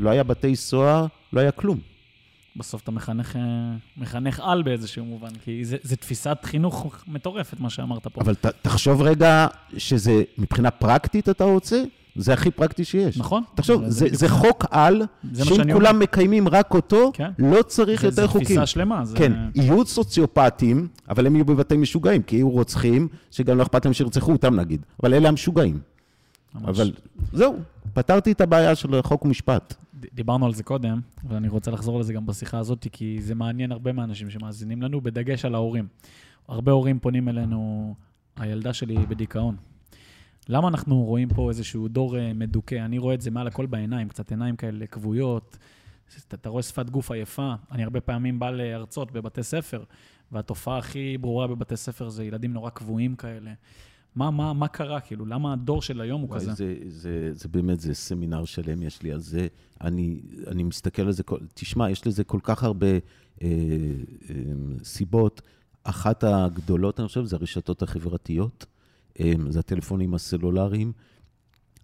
[0.00, 1.78] לא היה בתי סוהר, לא היה כלום.
[2.56, 3.40] בסוף אתה מחנך, אה,
[3.96, 8.20] מחנך על באיזשהו מובן, כי זה, זה תפיסת חינוך מטורפת, מה שאמרת פה.
[8.20, 9.46] אבל ת, תחשוב רגע
[9.76, 11.82] שזה מבחינה פרקטית אתה רוצה,
[12.16, 13.18] זה הכי פרקטי שיש.
[13.18, 13.42] נכון.
[13.54, 15.02] תחשוב, זה- זה, זה זה חוק על,
[15.32, 17.30] זה שאם כולם מקיימים רק אותו, כן.
[17.38, 18.44] לא צריך זה- יותר זה חוקים.
[18.44, 19.04] תפיסה שלמה.
[19.04, 19.16] זה...
[19.16, 23.94] כן, יהיו סוציופטים, אבל הם יהיו בבתי משוגעים, כי יהיו רוצחים, שגם לא אכפת להם
[23.94, 24.80] שירצחו אותם נגיד.
[25.02, 25.78] אבל אלה המשוגעים.
[26.54, 26.64] ממש.
[26.68, 26.92] אבל
[27.32, 27.56] זהו,
[27.94, 29.74] פתרתי את הבעיה של חוק ומשפט.
[30.12, 33.92] דיברנו על זה קודם, ואני רוצה לחזור לזה גם בשיחה הזאת, כי זה מעניין הרבה
[33.92, 35.88] מהאנשים שמאזינים לנו, בדגש על ההורים.
[36.48, 37.94] הרבה הורים פונים אלינו,
[38.36, 39.56] הילדה שלי בדיכאון.
[40.48, 42.74] למה אנחנו רואים פה איזשהו דור אה, מדוכא?
[42.74, 45.58] אני רואה את זה מעל הכל בעיניים, קצת עיניים כאלה כבויות.
[46.28, 47.54] אתה, אתה רואה שפת גוף עייפה.
[47.72, 49.84] אני הרבה פעמים בא להרצות בבתי ספר,
[50.32, 53.52] והתופעה הכי ברורה בבתי ספר זה ילדים נורא קבועים כאלה.
[54.16, 55.26] מה, מה, מה קרה, כאילו?
[55.26, 56.52] למה הדור של היום הוא וואי, כזה?
[56.52, 59.46] זה, זה, זה באמת, זה סמינר שלם יש לי על זה.
[59.80, 62.98] אני, אני מסתכל על זה, כל, תשמע, יש לזה כל כך הרבה אה,
[63.42, 64.34] אה,
[64.84, 65.42] סיבות.
[65.84, 68.66] אחת הגדולות, אני חושב, זה הרשתות החברתיות,
[69.20, 70.92] אה, זה הטלפונים הסלולריים.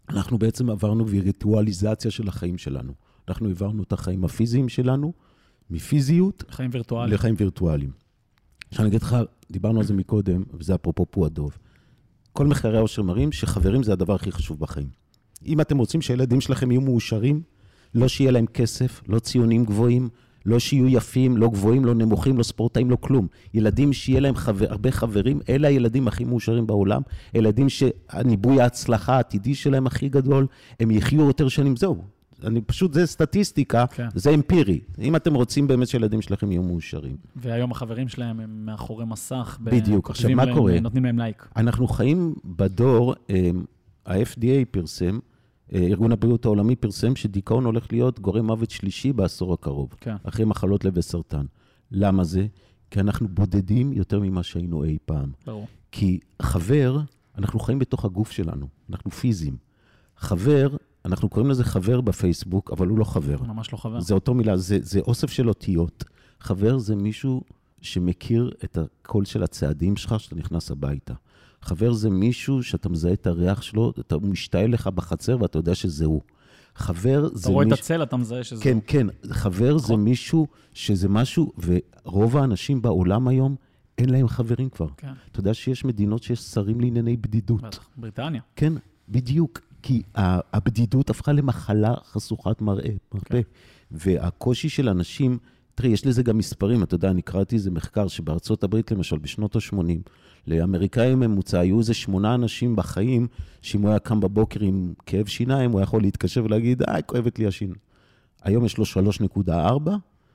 [0.09, 2.93] אנחנו בעצם עברנו וירטואליזציה של החיים שלנו.
[3.29, 5.13] אנחנו העברנו את החיים הפיזיים שלנו
[5.71, 7.15] מפיזיות חיים וירטואליים.
[7.15, 7.91] לחיים וירטואליים.
[8.71, 9.17] עכשיו אני אגיד לך,
[9.51, 11.59] דיברנו על זה מקודם, וזה אפרופו פועדוב.
[12.33, 14.89] כל מחקרי העושר מראים שחברים זה הדבר הכי חשוב בחיים.
[15.47, 17.43] אם אתם רוצים שהילדים שלכם יהיו מאושרים,
[17.95, 20.09] לא שיהיה להם כסף, לא ציונים גבוהים,
[20.47, 23.27] לא שיהיו יפים, לא גבוהים, לא נמוכים, לא ספורטאים, לא כלום.
[23.55, 27.03] ילדים שיהיה להם חבר, הרבה חברים, אלה הילדים הכי מאושרים בעולם.
[27.35, 30.47] ילדים שהניבוי ההצלחה העתידי שלהם הכי גדול,
[30.81, 32.20] הם יחיו יותר שנים, זהו.
[32.45, 34.09] אני פשוט, זה סטטיסטיקה, כן.
[34.15, 34.81] זה אמפירי.
[34.99, 37.17] אם אתם רוצים באמת שהילדים שלכם יהיו מאושרים.
[37.37, 39.59] והיום החברים שלהם הם מאחורי מסך.
[39.61, 40.11] בדיוק.
[40.11, 40.81] עכשיו, מה להם, קורה?
[40.81, 41.49] נותנים להם לייק.
[41.57, 43.51] אנחנו חיים בדור, אה,
[44.07, 45.19] ה-FDA פרסם,
[45.73, 50.17] אה, ארגון הבריאות העולמי פרסם שדיכאון הולך להיות גורם מוות שלישי בעשור הקרוב, כן.
[50.25, 51.47] אחרי מחלות לב וסרטן.
[51.91, 52.47] למה זה?
[52.91, 55.33] כי אנחנו בודדים יותר ממה שהיינו אי פעם.
[55.47, 55.67] ברור.
[55.93, 57.01] כי חבר,
[57.39, 59.57] אנחנו חיים בתוך הגוף שלנו, אנחנו פיזיים.
[60.17, 63.43] חבר, אנחנו קוראים לזה חבר בפייסבוק, אבל הוא לא חבר.
[63.43, 64.01] ממש לא חבר.
[64.01, 66.05] זה אותו מילה, זה, זה אוסף של אותיות.
[66.41, 67.43] חבר זה מישהו
[67.83, 71.15] שמכיר את הקול של הצעדים שלך כשאתה נכנס הביתה.
[71.63, 75.75] חבר זה מישהו שאתה מזהה את הריח שלו, אתה, הוא משתעל לך בחצר ואתה יודע
[75.75, 76.21] שזה הוא.
[76.75, 77.85] חבר אתה זה רואה את מישהו...
[77.85, 78.65] הצל, אתה מזהה שזה...
[78.65, 80.05] כן, כן, חבר זה נכון.
[80.05, 81.53] מישהו שזה משהו,
[82.05, 83.57] ורוב האנשים בעולם היום,
[83.99, 84.87] אין להם חברים כבר.
[84.97, 87.63] כן, אתה יודע שיש מדינות שיש שרים לענייני בדידות.
[87.63, 87.89] בטח.
[87.97, 88.41] בריטניה.
[88.57, 88.73] כן,
[89.09, 89.61] בדיוק.
[89.83, 90.03] כי
[90.53, 93.29] הבדידות הפכה למחלה חשוכת מראה, מרפא.
[93.29, 93.41] כן.
[93.91, 95.39] והקושי של אנשים,
[95.75, 99.57] תראי, יש לזה גם מספרים, אתה יודע, אני קראתי איזה מחקר שבארצות הברית, למשל, בשנות
[99.57, 99.77] ה-80,
[100.47, 103.27] לאמריקאים ממוצע היו איזה שמונה אנשים בחיים,
[103.63, 107.39] שאם הוא היה קם בבוקר עם כאב שיניים, הוא היה יכול להתקשר ולהגיד, אה, כואבת
[107.39, 107.77] לי השיניים.
[108.43, 109.51] היום יש לו 3.4,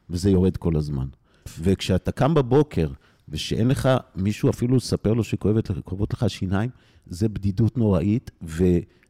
[0.10, 1.08] וזה יורד כל הזמן.
[1.62, 2.90] וכשאתה קם בבוקר,
[3.30, 5.70] ושאין לך מישהו אפילו לספר לו שכואבת
[6.14, 6.70] לך- השיניים,
[7.08, 8.32] זה בדידות נוראית,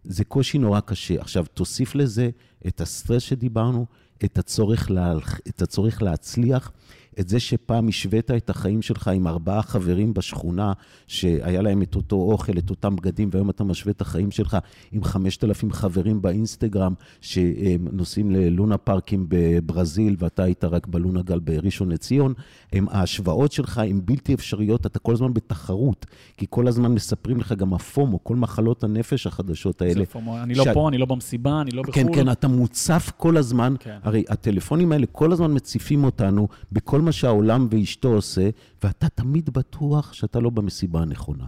[0.05, 1.21] וזה קושי נורא קשה.
[1.21, 2.29] עכשיו, תוסיף לזה
[2.67, 3.85] את הסטרס שדיברנו,
[4.25, 5.13] את הצורך, לה,
[5.47, 6.71] את הצורך להצליח,
[7.19, 10.73] את זה שפעם השווית את החיים שלך עם ארבעה חברים בשכונה,
[11.07, 14.57] שהיה להם את אותו אוכל, את אותם בגדים, והיום אתה משווה את החיים שלך
[14.91, 22.33] עם 5,000 חברים באינסטגרם, שנוסעים ללונה פארקים בברזיל, ואתה היית רק בלונה גל בראשון לציון.
[22.73, 26.05] הם, ההשוואות שלך הן בלתי אפשריות, אתה כל הזמן בתחרות,
[26.37, 29.93] כי כל הזמן מספרים לך גם הפומו, כל מחלות הנפש החדשות האלה.
[29.93, 30.67] זה פומו, אני לא ש...
[30.73, 31.93] פה, אני לא במסיבה, אני לא בחו"ל.
[31.93, 33.75] כן, כן, אתה מוצף כל הזמן.
[33.79, 33.97] כן.
[34.03, 38.49] הרי הטלפונים האלה כל הזמן מציפים אותנו בכל מה שהעולם ואשתו עושה,
[38.83, 41.43] ואתה תמיד בטוח שאתה לא במסיבה הנכונה.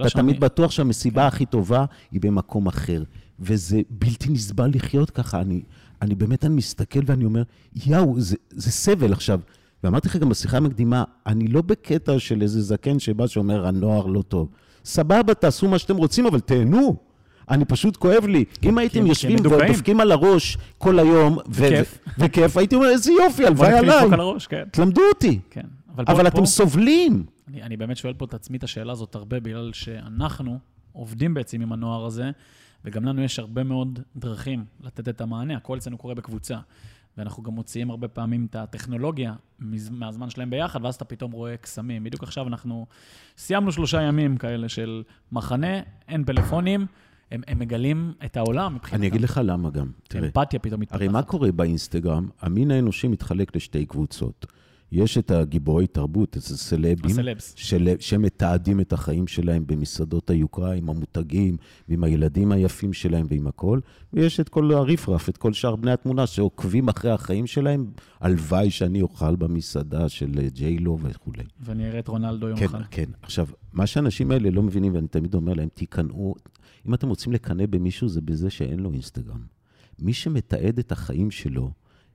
[0.00, 3.02] אתה שאני- תמיד בטוח שהמסיבה הכי טובה היא במקום אחר.
[3.40, 5.40] וזה בלתי נסבל לחיות ככה.
[5.40, 5.62] אני,
[6.02, 7.42] אני באמת, אני מסתכל ואני אומר,
[7.86, 9.40] יאו, זה, זה סבל עכשיו.
[9.84, 14.22] ואמרתי לך גם בשיחה המקדימה, אני לא בקטע של איזה זקן שבא שאומר, הנוער לא
[14.22, 14.48] טוב.
[14.84, 16.96] סבבה, תעשו מה שאתם רוצים, אבל תהנו.
[17.50, 18.44] אני פשוט כואב לי.
[18.62, 19.70] אם הייתם הם יושבים מדוכאים.
[19.70, 21.38] ודופקים על הראש כל היום,
[22.18, 22.56] וכיף.
[22.56, 24.08] הייתי אומר, איזה יופי, הלוואי עליי.
[24.48, 24.64] כן.
[24.70, 25.40] תלמדו אותי.
[25.50, 25.66] כן.
[25.98, 27.24] אבל, אתם סובלים.
[27.62, 30.58] אני, באמת שואל פה את עצמי את השאלה הזאת הרבה, בגלל שאנחנו
[30.92, 32.30] עובדים בעצם עם הנוער הזה,
[32.84, 36.58] וגם לנו יש הרבה מאוד דרכים לתת את המענה, הכל אצלנו קורה בקבוצה.
[37.18, 39.34] ואנחנו גם מוציאים הרבה פעמים את הטכנולוגיה
[39.90, 42.04] מהזמן שלהם ביחד, ואז אתה פתאום רואה קסמים.
[42.04, 42.86] בדיוק עכשיו אנחנו
[43.38, 46.86] סיימנו שלושה ימים כאלה של מחנה, אין פלאפונים,
[47.32, 48.96] הם, הם מגלים את העולם מבחינתם.
[48.96, 49.90] אני אגיד לך למה גם.
[50.08, 51.00] תראה, אמפתיה פתאום מתפתחת.
[51.00, 52.28] הרי מה קורה באינסטגרם?
[52.40, 54.46] המין האנושי מתחלק לשתי קבוצות.
[54.92, 57.14] יש את הגיבורי תרבות, את הסלבים.
[57.56, 61.56] של, שמתעדים את החיים שלהם במסעדות היוקרה, עם המותגים,
[61.88, 63.80] ועם הילדים היפים שלהם ועם הכל,
[64.12, 67.86] ויש את כל הריפרף, את כל שאר בני התמונה שעוקבים אחרי החיים שלהם.
[68.20, 71.44] הלוואי שאני אוכל במסעדה של אה, ג'יילו וכולי.
[71.60, 72.82] ואני אראה את רונלדו יום כן, אחד.
[72.90, 73.10] כן.
[73.22, 76.34] עכשיו, מה שהאנשים האלה לא מבינים, ואני תמיד אומר להם, תיכנעו,
[76.88, 79.42] אם אתם רוצים לקנא במישהו, זה בזה שאין לו אינסטגרם.
[79.98, 81.70] מי שמתעד את החיים שלו,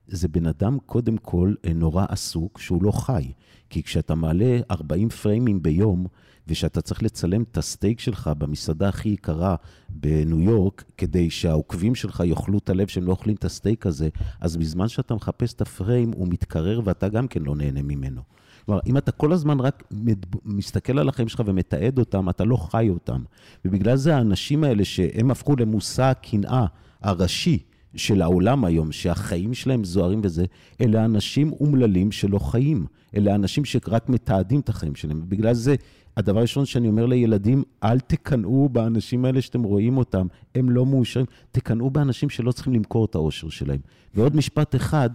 [0.06, 3.32] זה בן אדם קודם כל נורא עסוק, שהוא לא חי.
[3.70, 6.06] כי כשאתה מעלה 40 פריימים ביום,
[6.48, 9.56] ושאתה צריך לצלם את הסטייק שלך במסעדה הכי יקרה
[9.88, 14.08] בניו יורק, כדי שהעוקבים שלך יאכלו את הלב שהם לא אוכלים את הסטייק הזה,
[14.40, 18.22] אז בזמן שאתה מחפש את הפריים, הוא מתקרר ואתה גם כן לא נהנה ממנו.
[18.68, 19.84] כלומר, אם אתה כל הזמן רק
[20.44, 23.22] מסתכל על החיים שלך ומתעד אותם, אתה לא חי אותם.
[23.64, 26.66] ובגלל זה האנשים האלה, שהם הפכו למושא הקנאה
[27.02, 27.58] הראשי
[27.96, 30.44] של העולם היום, שהחיים שלהם זוהרים וזה,
[30.80, 32.86] אלה אנשים אומללים שלא חיים.
[33.16, 35.20] אלה אנשים שרק מתעדים את החיים שלהם.
[35.22, 35.74] ובגלל זה,
[36.16, 41.26] הדבר הראשון שאני אומר לילדים, אל תקנאו באנשים האלה שאתם רואים אותם, הם לא מאושרים.
[41.50, 43.80] תקנאו באנשים שלא צריכים למכור את האושר שלהם.
[44.14, 45.10] ועוד משפט אחד,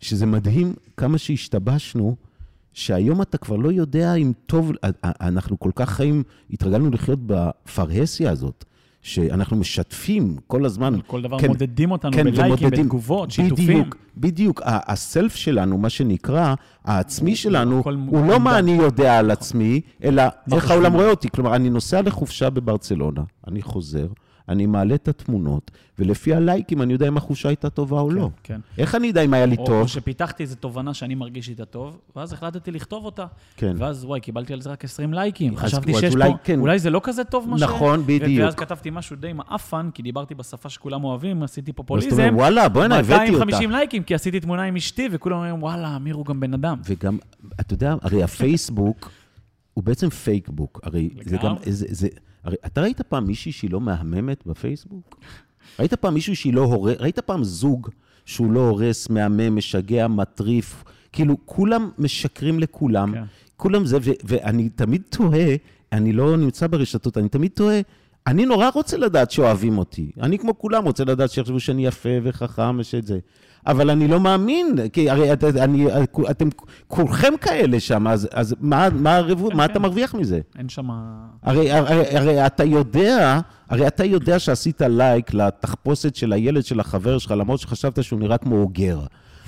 [0.00, 2.16] שזה מדהים כמה שהשתבשנו,
[2.78, 4.72] שהיום אתה כבר לא יודע אם טוב,
[5.04, 8.64] אנחנו כל כך חיים, התרגלנו לחיות בפרהסיה הזאת,
[9.02, 10.98] שאנחנו משתפים כל הזמן.
[11.06, 12.84] כל דבר כן, מודדים אותנו כן, בלייקים, ומודדים.
[12.84, 13.66] בתגובות, שיתופים.
[13.66, 14.62] בדיוק, בדיוק.
[14.64, 16.54] הסלף שלנו, מה שנקרא,
[16.84, 20.92] העצמי שלנו, הוא לא מה אני יודע על עצמי, אלא איך חושבים העולם.
[20.92, 21.28] רואה אותי.
[21.30, 24.06] כלומר, אני נוסע לחופשה בברצלונה, אני חוזר,
[24.48, 28.30] אני מעלה את התמונות, ולפי הלייקים אני יודע אם החופשה הייתה טובה או לא.
[28.42, 28.60] כן.
[28.78, 29.82] איך אני יודע אם היה לי או, טוב?
[29.82, 33.26] או שפיתחתי איזו תובנה שאני מרגיש איתה טוב, ואז החלטתי לכתוב אותה.
[33.56, 33.76] כן.
[33.78, 35.56] ואז וואי, קיבלתי על זה רק 20 לייקים.
[35.56, 36.60] חשבתי שיש אולי פה, כן.
[36.60, 37.62] אולי זה לא כזה טוב מה ש...
[37.62, 38.44] נכון, בדיוק.
[38.44, 42.22] ואז כתבתי משהו די מעפן, כי דיברתי בשפה שכולם אוהבים, עשיתי אז אתה פופוליזם.
[42.22, 43.44] אומר, וואלה, בוא'נה, הבאתי אותה.
[43.44, 46.80] 250 לייקים, כי עשיתי תמונה עם אשתי, וכולם אומרים, וואלה, אמיר הוא גם בן אדם.
[46.84, 47.18] וגם,
[47.60, 49.10] אתה יודע, הרי הפייסבוק
[49.74, 50.80] הוא בעצם פייקבוק.
[50.82, 51.54] הרי זה גם.
[51.64, 52.08] זה, זה,
[52.48, 55.20] הרי אתה ראית פעם מישהי שהיא לא מהממת בפייסבוק?
[55.78, 57.88] ראית פעם מישהו שהיא לא הורס, ראית פעם זוג
[58.24, 60.84] שהוא לא הורס, מהמם, משגע, מטריף?
[61.12, 63.12] כאילו, כולם משקרים לכולם.
[63.14, 63.22] כן.
[63.56, 65.56] כולם זה, ו- ואני תמיד תוהה,
[65.92, 67.80] אני לא נמצא ברשתות, אני תמיד תוהה,
[68.26, 70.10] אני נורא רוצה לדעת שאוהבים אותי.
[70.20, 73.18] אני כמו כולם רוצה לדעת שיחשבו שאני יפה וחכם ושאת זה.
[73.66, 75.86] אבל אני לא מאמין, כי הרי את, אני,
[76.30, 76.48] אתם
[76.88, 79.72] כולכם כאלה שם, אז, אז מה, מה, הרבו, מה כן.
[79.72, 80.40] אתה מרוויח מזה?
[80.58, 80.88] אין שם...
[81.42, 87.18] הרי, הרי, הרי אתה יודע, הרי אתה יודע שעשית לייק לתחפושת של הילד של החבר
[87.18, 89.00] שלך, למרות שחשבת שהוא נראה כמו אוגר.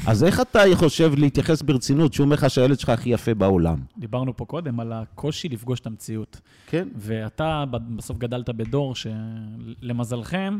[0.06, 3.78] אז איך אתה חושב להתייחס ברצינות שהוא אומר לך שהילד שלך הכי יפה בעולם?
[3.98, 6.40] דיברנו פה קודם על הקושי לפגוש את המציאות.
[6.66, 6.88] כן.
[6.96, 7.64] ואתה
[7.96, 10.58] בסוף גדלת בדור שלמזלכם,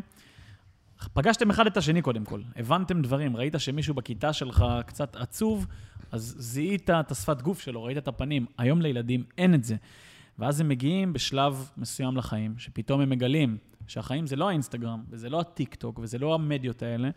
[1.13, 2.41] פגשתם אחד את השני קודם כל.
[2.57, 5.67] הבנתם דברים, ראית שמישהו בכיתה שלך קצת עצוב,
[6.13, 8.47] אז זיהית את השפת גוף שלו, ראית את הפנים.
[8.59, 9.77] היום לילדים אין את זה.
[10.39, 15.41] ואז הם מגיעים בשלב מסוים לחיים, שפתאום הם מגלים שהחיים זה לא האינסטגרם, וזה לא
[15.41, 17.11] הטיק טוק, וזה לא המדיות האלה,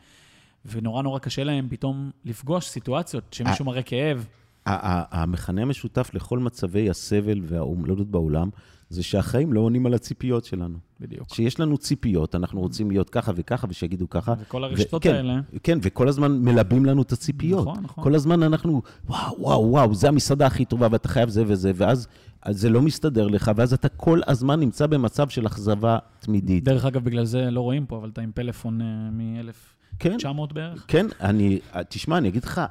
[0.65, 4.27] ונורא נורא קשה להם פתאום לפגוש סיטואציות שמישהו מראה כאב,
[4.65, 8.49] המכנה המשותף לכל מצבי הסבל והאומללות בעולם,
[8.89, 10.77] זה שהחיים לא עונים על הציפיות שלנו.
[10.99, 11.33] בדיוק.
[11.33, 14.33] שיש לנו ציפיות, אנחנו רוצים להיות ככה וככה, ושיגידו ככה.
[14.39, 15.39] וכל הרשתות וכן, האלה.
[15.63, 17.67] כן, וכל הזמן מלבים לנו את הציפיות.
[17.67, 18.03] נכון, נכון.
[18.03, 22.07] כל הזמן אנחנו, וואו, וואו, וואו, זה המסעדה הכי טובה, ואתה חייב זה וזה, ואז
[22.41, 26.63] אז זה לא מסתדר לך, ואז אתה כל הזמן נמצא במצב של אכזבה תמידית.
[26.63, 30.17] דרך אגב, בגלל זה לא רואים פה, אבל אתה עם פלאפון מ-1900 כן,
[30.53, 30.85] בערך.
[30.87, 32.61] כן, אני, תשמע, אני אגיד לך,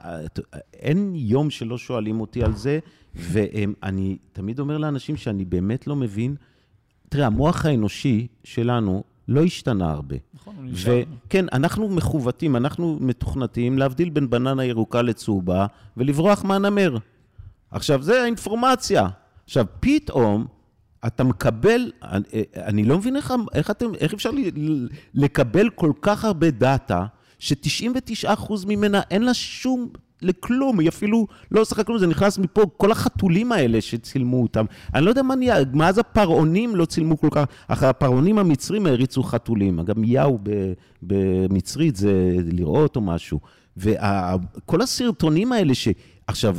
[0.74, 2.78] אין יום שלא שואלים אותי על זה,
[3.14, 6.36] ואני תמיד אומר לאנשים שאני באמת לא מבין,
[7.08, 10.16] תראה, המוח האנושי שלנו לא השתנה הרבה.
[10.34, 11.02] נכון, הוא נשאר.
[11.26, 15.66] וכן, אנחנו מכוותים, אנחנו מתוכנתים להבדיל בין בננה ירוקה לצהובה
[15.96, 16.96] ולברוח מהנמר.
[17.70, 19.08] עכשיו, זה האינפורמציה.
[19.44, 20.46] עכשיו, פתאום
[21.06, 22.22] אתה מקבל, אני,
[22.56, 24.30] אני לא מבין איך, איך, אתם, איך אפשר
[25.14, 27.06] לקבל כל כך הרבה דאטה,
[27.38, 29.88] ש-99% ממנה אין לה שום,
[30.22, 34.64] לכלום, היא אפילו לא עושה כלום, זה נכנס מפה, כל החתולים האלה שצילמו אותם.
[34.94, 39.22] אני לא יודע מה נהיה, מאז הפרעונים לא צילמו כל כך, אחרי הפרעונים המצרים העריצו
[39.22, 39.78] חתולים.
[39.78, 40.38] אגב, יאו
[41.02, 43.40] במצרית זה לראות או משהו.
[43.76, 45.88] וכל הסרטונים האלה ש...
[46.26, 46.56] עכשיו,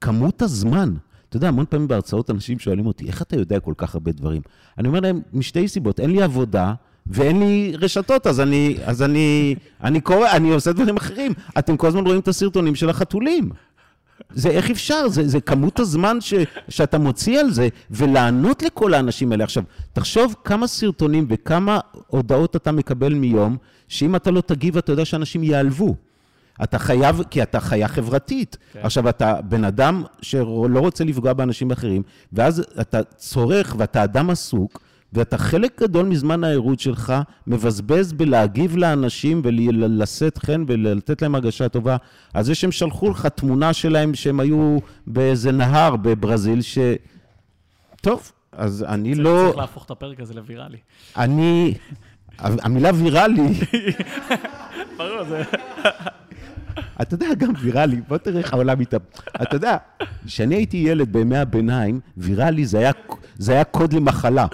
[0.00, 0.94] כמות הזמן,
[1.34, 4.42] אתה יודע, המון פעמים בהרצאות אנשים שואלים אותי, איך אתה יודע כל כך הרבה דברים?
[4.78, 6.74] אני אומר להם, משתי סיבות, אין לי עבודה
[7.06, 11.32] ואין לי רשתות, אז אני, אז אני, אני קורא, אני עושה דברים אחרים.
[11.58, 13.50] אתם כל הזמן רואים את הסרטונים של החתולים.
[14.30, 16.34] זה איך אפשר, זה, זה כמות הזמן ש,
[16.68, 19.44] שאתה מוציא על זה, ולענות לכל האנשים האלה.
[19.44, 19.62] עכשיו,
[19.92, 23.56] תחשוב כמה סרטונים וכמה הודעות אתה מקבל מיום,
[23.88, 25.94] שאם אתה לא תגיב, אתה יודע שאנשים ייעלבו.
[26.62, 28.56] אתה חייב, כי אתה חיה חברתית.
[28.72, 28.80] כן.
[28.82, 32.02] עכשיו, אתה בן אדם שלא רוצה לפגוע באנשים אחרים,
[32.32, 34.80] ואז אתה צורך ואתה אדם עסוק,
[35.12, 37.14] ואתה חלק גדול מזמן הערות שלך
[37.46, 41.96] מבזבז בלהגיב לאנשים ולשאת חן ולתת להם הרגשה טובה.
[42.34, 46.78] על זה שהם שלחו לך תמונה שלהם שהם היו באיזה נהר בברזיל, ש...
[48.00, 49.42] טוב, אז אני צריך- לא...
[49.46, 50.76] צריך להפוך את הפרק הזה לוויראלי.
[51.16, 51.74] אני...
[52.38, 53.42] המילה ויראלי,
[54.98, 55.42] ברור, זה...
[57.02, 58.98] אתה יודע, גם ויראלי, בוא תראה איך העולם איתם.
[59.42, 59.76] אתה יודע,
[60.26, 62.90] כשאני הייתי ילד בימי הביניים, ויראלי זה היה,
[63.38, 64.46] זה היה קוד למחלה.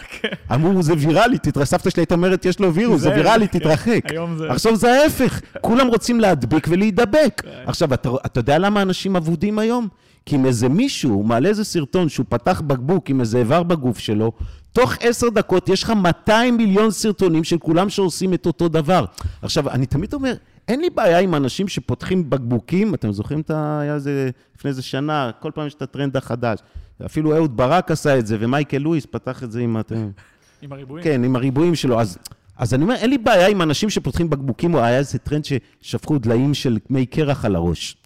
[0.55, 4.01] אמרו, זה ויראלי, סבתא שלי הייתה אומרת, יש לו וירוס, זה ויראלי, תתרחק.
[4.49, 7.43] עכשיו זה ההפך, כולם רוצים להדביק ולהידבק.
[7.67, 9.89] עכשיו, אתה, אתה יודע למה אנשים אבודים היום?
[10.27, 14.33] כי אם איזה מישהו מעלה איזה סרטון שהוא פתח בקבוק עם איזה איבר בגוף שלו,
[14.73, 19.05] תוך עשר דקות יש לך 200 מיליון סרטונים של כולם שעושים את אותו דבר.
[19.43, 20.35] עכשיו, אני תמיד אומר,
[20.69, 23.81] אין לי בעיה עם אנשים שפותחים בקבוקים, אתם זוכרים את ה...
[23.81, 26.59] היה איזה, לפני איזה שנה, כל פעם יש את הטרנד החדש.
[27.07, 29.81] אפילו אהוד ברק עשה את זה, ומייקל לואיס פתח את זה עם...
[29.81, 30.11] אתם...
[30.63, 31.05] עם הריבועים.
[31.05, 32.01] כן, עם הריבועים שלו.
[32.01, 32.19] אז,
[32.57, 36.19] אז אני אומר, אין לי בעיה עם אנשים שפותחים בקבוקים, או היה איזה טרנד ששפכו
[36.19, 37.97] דליים של מי קרח על הראש.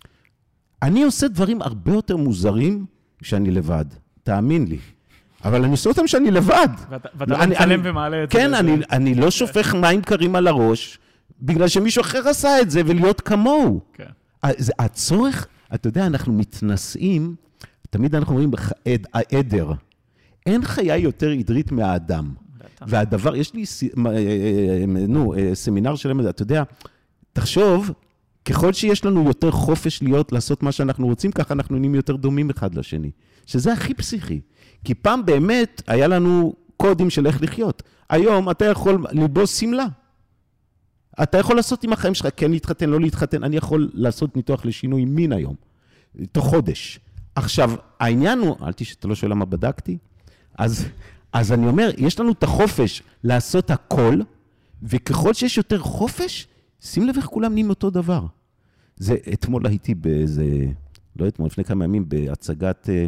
[0.82, 2.86] אני עושה דברים הרבה יותר מוזרים
[3.18, 3.84] כשאני לבד,
[4.22, 4.78] תאמין לי.
[5.44, 6.68] אבל אני עושה אותם כשאני לבד.
[6.88, 8.38] ואתה לא, מצלם ומעלה את זה.
[8.38, 8.54] כן,
[8.90, 10.98] אני לא שופך מים קרים על הראש,
[11.42, 13.80] בגלל שמישהו אחר עשה את זה, ולהיות כמוהו.
[13.92, 14.04] כן.
[14.58, 17.34] זה- הצורך, אתה יודע, אנחנו מתנשאים,
[17.90, 19.72] תמיד אנחנו אומרים, "ח- עד- העדר.
[20.46, 22.34] אין חיה יותר עדרית מהאדם.
[22.88, 23.64] והדבר, יש לי,
[23.96, 26.62] מ- אה, אה, נו, אה, סמינר שלם, אתה יודע,
[27.32, 27.90] תחשוב,
[28.44, 32.50] ככל שיש לנו יותר חופש להיות, לעשות מה שאנחנו רוצים, ככה אנחנו נהיים יותר דומים
[32.50, 33.10] אחד לשני.
[33.46, 34.40] שזה הכי פסיכי.
[34.84, 37.82] כי פעם באמת היה לנו קודים של איך לחיות.
[38.10, 39.86] היום אתה יכול ללבוש שמלה.
[41.22, 43.44] אתה יכול לעשות עם החיים שלך, כן להתחתן, לא להתחתן.
[43.44, 45.54] אני יכול לעשות ניתוח לשינוי מין היום,
[46.32, 47.00] תוך חודש.
[47.34, 49.98] עכשיו, העניין הוא, אל תשאל, אתה לא שואל למה בדקתי?
[50.58, 50.86] אז,
[51.32, 54.20] אז אני אומר, יש לנו את החופש לעשות הכל,
[54.82, 56.46] וככל שיש יותר חופש,
[56.80, 58.26] שים לב איך כולם נהיים אותו דבר.
[58.96, 60.44] זה, אתמול הייתי באיזה,
[61.16, 63.06] לא אתמול, לפני כמה ימים, בהצגת אה,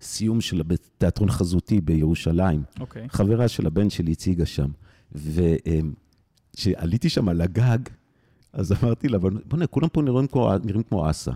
[0.00, 0.62] סיום של
[0.98, 2.62] תיאטרון חזותי בירושלים.
[2.80, 3.08] אוקיי.
[3.08, 4.68] חברה של הבן שלי הציגה שם.
[6.56, 7.78] וכשעליתי שם על הגג,
[8.52, 11.32] אז אמרתי לה, בוא'נה, כולם פה נראים כמו, נראים כמו אסה.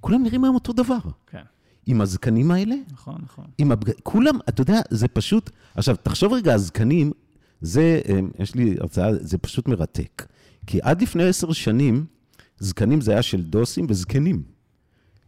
[0.00, 0.98] כולם נראים היום אותו דבר.
[1.26, 1.42] כן.
[1.86, 3.44] עם הזקנים האלה, נכון, נכון.
[3.58, 3.90] עם הבג...
[4.02, 5.50] כולם, אתה יודע, זה פשוט...
[5.74, 7.12] עכשיו, תחשוב רגע, הזקנים,
[7.60, 8.00] זה,
[8.38, 10.26] יש לי הרצאה, זה פשוט מרתק.
[10.66, 12.04] כי עד לפני עשר שנים,
[12.58, 14.42] זקנים זה היה של דוסים וזקנים.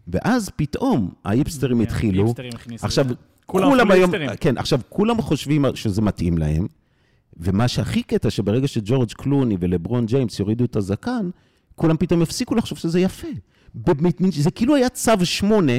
[0.09, 2.24] ואז פתאום ההיפסטרים התחילו.
[2.24, 3.07] היפסטרים הכניסו עכשיו.
[3.47, 4.11] כולם היום.
[4.41, 6.66] כן, עכשיו, כולם חושבים שזה מתאים להם,
[7.41, 11.30] ומה שהכי קטע, שברגע שג'ורג' קלוני ולברון ג'יימס יורידו את הזקן,
[11.76, 13.28] כולם פתאום הפסיקו לחשוב שזה יפה.
[14.30, 15.72] זה כאילו היה צו שמונה,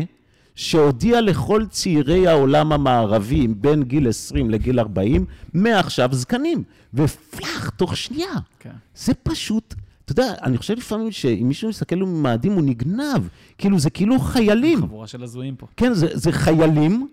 [0.56, 6.64] שהודיע לכל צעירי העולם המערבי, בין גיל 20 לגיל 40, מעכשיו זקנים.
[6.94, 8.32] ופלאח, תוך שנייה.
[8.60, 8.72] כן.
[8.96, 13.28] זה פשוט, אתה יודע, אני חושב לפעמים שאם מישהו מסתכל לו ממאדים, הוא נגנב.
[13.58, 14.82] כאילו, זה כאילו חיילים.
[14.82, 15.68] חבורה של הזויים פה.
[15.78, 17.08] כן, זה, זה חיילים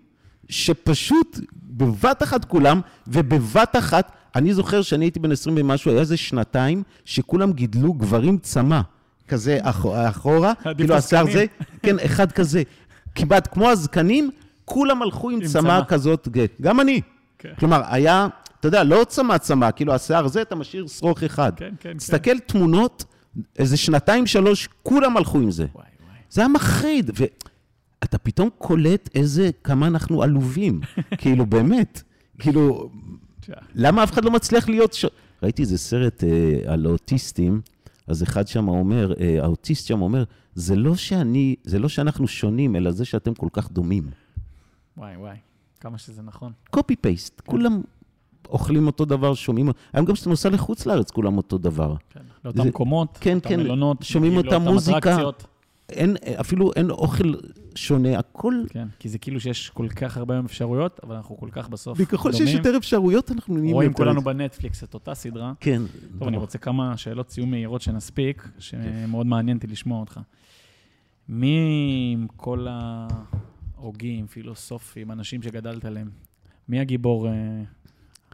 [0.49, 6.17] שפשוט בבת אחת כולם, ובבת אחת, אני זוכר שאני הייתי בן 20 ומשהו, היה איזה
[6.17, 8.81] שנתיים שכולם גידלו גברים צמא,
[9.27, 11.25] כזה אחורה, אחורה כאילו השיער.
[11.31, 11.45] זה,
[11.83, 12.63] כן, אחד כזה,
[13.15, 14.31] כמעט כמו הזקנים,
[14.65, 15.81] כולם הלכו עם עם צמא.
[15.87, 16.27] כזאת.
[16.61, 17.01] גם אני.
[17.39, 17.53] כן.
[17.59, 18.27] כלומר, היה,
[18.59, 21.51] אתה יודע, לא צמא צמא, כאילו השיער זה, אתה משאיר שרוך אחד.
[21.55, 21.97] כן, כן, כן.
[21.97, 23.05] תסתכל תמונות,
[23.59, 25.65] איזה שנתיים, שלוש, כולם הלכו עם זה.
[25.75, 26.17] וואי, וואי.
[26.29, 30.81] זה היה מחריד, ואתה פתאום קולט איזה, כמה אנחנו עלובים.
[31.21, 32.01] כאילו, באמת.
[32.39, 32.89] כאילו.
[33.75, 35.05] למה אף אחד לא מצליח להיות ש...
[35.43, 37.61] ראיתי איזה סרט אה, על האוטיסטים,
[38.07, 40.23] אז אחד שם אומר, אה, האוטיסט שם אומר,
[40.55, 44.09] זה לא שאני, זה לא שאנחנו שונים, אלא זה שאתם כל כך דומים.
[44.97, 45.35] וואי, וואי.
[45.79, 46.51] כמה שזה נכון.
[46.71, 47.81] קופי פייסט, כולם
[48.49, 51.95] אוכלים אותו דבר, שומעים, היום גם כשאתה נוסע לחוץ לארץ, כולם אותו דבר.
[52.09, 52.19] כן.
[52.45, 54.97] לאותם זה- מקומות, כן, לאותם כן, מלונות, שומעים מגיעים אותה מוזיקה.
[54.97, 55.45] אטרקציות.
[55.89, 57.33] אין, אפילו אין אוכל
[57.75, 58.53] שונה, הכל...
[58.69, 62.31] כן, כי זה כאילו שיש כל כך הרבה אפשרויות, אבל אנחנו כל כך בסוף וככל
[62.31, 62.57] שיש דומים.
[62.57, 64.03] יותר אפשרויות, אנחנו נהיים רואים יותר...
[64.03, 65.53] כולנו בנטפליקס את אותה סדרה.
[65.59, 65.81] כן.
[66.19, 70.19] טוב, אני רוצה כמה שאלות סיום מהירות שנספיק, שמאוד מעניין אותי לשמוע אותך.
[71.29, 71.57] מי
[72.13, 76.09] עם כל ההוגים, פילוסופים, אנשים שגדלת עליהם,
[76.69, 77.33] מי הגיבור אה,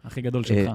[0.04, 0.72] הכי גדול שלך,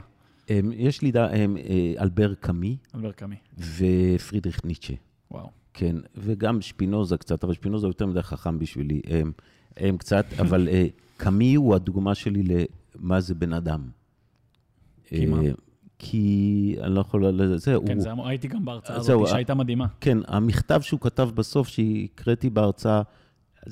[0.51, 3.37] אמ, יש לי ד- אמ, אה, אלבר קאמי אלבר קאמי?
[3.59, 4.95] ופרידריך ניטשה.
[5.31, 5.51] וואו.
[5.75, 9.01] כן, וגם שפינוזה קצת, אבל שפינוזה יותר מדי חכם בשבילי.
[9.07, 9.33] הם,
[9.77, 12.43] הם קצת, אבל אה, קאמי הוא הדוגמה שלי
[13.01, 13.89] למה זה בן אדם.
[15.05, 15.43] כי מה?
[15.43, 15.51] אה,
[15.99, 17.27] כי אני לא יכול...
[17.27, 19.87] ל- זה, כן, הוא, זה, הייתי גם בהרצאה הזאת, שהייתה מדהימה.
[20.01, 23.03] כן, המכתב שהוא כתב בסוף, שהקראתי בהרצאה,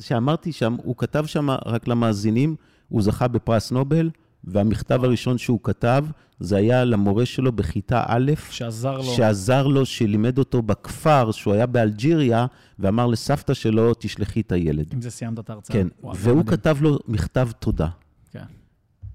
[0.01, 2.57] שאמרתי שם, הוא כתב שם רק למאזינים,
[2.89, 4.11] הוא זכה בפרס נובל,
[4.47, 6.05] והמכתב הראשון שהוא כתב,
[6.41, 11.67] זה היה למורה שלו בכיתה א', שעזר לו, שעזר לו, שלימד אותו בכפר, שהוא היה
[11.67, 12.47] באלג'יריה,
[12.79, 14.93] ואמר לסבתא שלו, תשלחי את הילד.
[14.93, 15.77] עם זה סיימת את ההרצאה.
[15.77, 16.57] כן, וואו, והוא מדהים.
[16.57, 17.89] כתב לו מכתב תודה.
[18.31, 18.45] כן.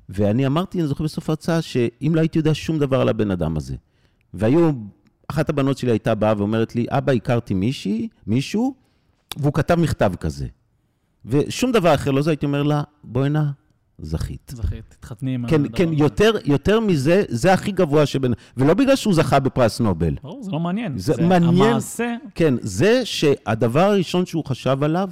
[0.10, 3.58] ואני אמרתי, אני זוכר בסוף ההרצאה, שאם לא הייתי יודע שום דבר על הבן אדם
[3.58, 3.76] הזה,
[4.34, 4.90] והיום
[5.28, 8.76] אחת הבנות שלי הייתה באה ואומרת לי, אבא, הכרתי מישהי, מישהו,
[9.38, 10.48] והוא כתב מכתב כזה.
[11.26, 13.44] ושום דבר אחר לא זה, הייתי אומר לה, בואי נא,
[14.00, 14.54] זכית.
[14.56, 15.96] זכית, תתחתני עם כן, הדבר כן, הזה.
[15.96, 18.34] יותר, יותר מזה, זה הכי גבוה שבין...
[18.58, 20.16] ולא בגלל שהוא זכה בפרס נובל.
[20.24, 20.98] ברור, זה לא מעניין.
[20.98, 21.72] זה מעניין.
[21.72, 25.10] המעשה, כן, זה שהדבר הראשון שהוא חשב עליו,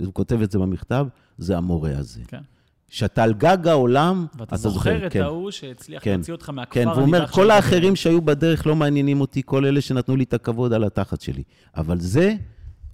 [0.00, 1.06] הוא כותב את זה במכתב,
[1.38, 2.20] זה המורה הזה.
[2.28, 2.40] כן.
[2.88, 5.22] שאתה על גג העולם, ואתה אתה זוכר את כן.
[5.22, 6.14] ההוא שהצליח כן.
[6.14, 9.80] להוציא אותך מהכפר כן, והוא אומר, כל האחרים שהיו בדרך לא מעניינים אותי, כל אלה
[9.80, 11.42] שנתנו לי את הכבוד על התחת שלי.
[11.76, 12.34] אבל זה,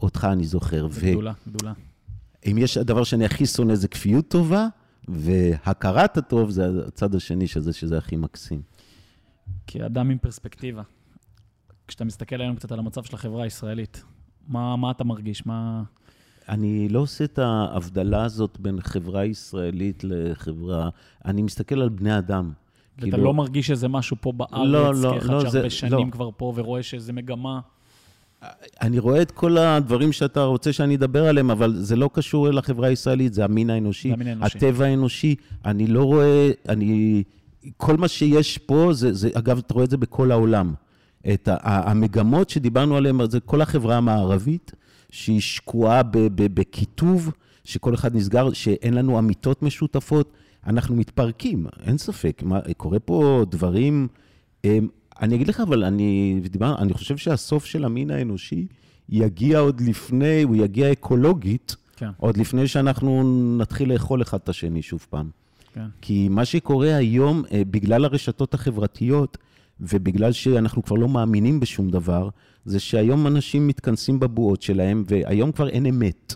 [0.01, 0.89] אותך אני זוכר.
[0.91, 1.73] זה גדולה, גדולה.
[2.47, 4.69] ואם יש הדבר שאני הכי שונא זה כפיות טובה,
[5.09, 8.63] והכרת הטוב זה הצד השני של זה, שזה הכי מקסים.
[9.67, 10.83] כאדם עם פרספקטיבה,
[11.89, 14.05] כשאתה מסתכל היום קצת על המצב של החברה הישראלית,
[14.49, 15.47] מה, מה אתה מרגיש?
[15.47, 15.83] מה...
[16.49, 20.89] אני לא עושה את ההבדלה הזאת בין חברה ישראלית לחברה,
[21.25, 22.53] אני מסתכל על בני אדם.
[22.99, 26.13] ואתה לא מרגיש שזה משהו פה בארץ, לא, לא, כאחד לא, שהרבה זה- שנים לא.
[26.13, 27.61] כבר פה ורואה שזה מגמה.
[28.83, 32.89] אני רואה את כל הדברים שאתה רוצה שאני אדבר עליהם, אבל זה לא קשור לחברה
[32.89, 34.59] הישראלית, זה המין האנושי, המין האנושי.
[34.59, 35.35] הטבע האנושי.
[35.65, 37.23] אני לא רואה, אני...
[37.77, 40.75] כל מה שיש פה, זה, זה, אגב, אתה רואה את זה בכל העולם.
[41.33, 44.73] את המגמות שדיברנו עליהן, זה כל החברה המערבית,
[45.11, 46.03] שהיא שקועה
[46.35, 47.33] בקיטוב,
[47.65, 50.33] שכל אחד נסגר, שאין לנו אמיתות משותפות,
[50.67, 52.43] אנחנו מתפרקים, אין ספק.
[52.45, 54.09] מה, קורה פה דברים...
[55.21, 58.67] אני אגיד לך, אבל אני, דיבר, אני חושב שהסוף של המין האנושי
[59.09, 63.23] יגיע עוד לפני, הוא יגיע אקולוגית, כן, עוד לפני שאנחנו
[63.59, 65.31] נתחיל לאכול אחד את השני שוב פעם.
[65.75, 65.87] כן.
[66.01, 69.39] כי מה שקורה היום, אה, בגלל הרשתות החברתיות,
[69.81, 72.29] ובגלל שאנחנו כבר לא מאמינים בשום דבר,
[72.65, 76.35] זה שהיום אנשים מתכנסים בבועות שלהם, והיום כבר אין אמת.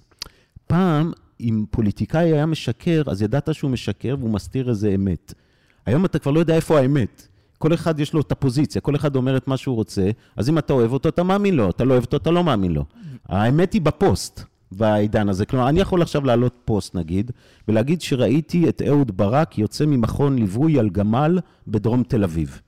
[0.66, 5.34] פעם, אם פוליטיקאי היה משקר, אז ידעת שהוא משקר והוא מסתיר איזה אמת.
[5.86, 7.28] היום אתה כבר לא יודע איפה האמת.
[7.62, 10.58] כל אחד יש לו את הפוזיציה, כל אחד אומר את מה שהוא רוצה, אז אם
[10.58, 12.84] אתה אוהב אותו, אתה מאמין לו, אתה לא אוהב אותו, אתה לא מאמין לו.
[13.28, 15.46] האמת היא בפוסט, בעידן הזה.
[15.46, 17.30] כלומר, אני יכול עכשיו להעלות פוסט, נגיד,
[17.68, 21.38] ולהגיד שראיתי את אהוד ברק יוצא ממכון ליווי על גמל
[21.68, 22.60] בדרום תל אביב.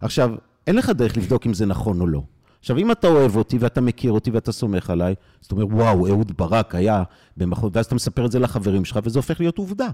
[0.00, 0.34] עכשיו,
[0.66, 2.22] אין לך דרך לבדוק אם זה נכון או לא.
[2.60, 6.08] עכשיו, אם אתה אוהב אותי ואתה מכיר אותי ואתה סומך עליי, אז אתה אומר, וואו,
[6.08, 7.02] אהוד ברק היה
[7.36, 9.88] במכון, ואז אתה מספר את זה לחברים שלך, וזה הופך להיות עובדה.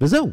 [0.00, 0.30] וזהו.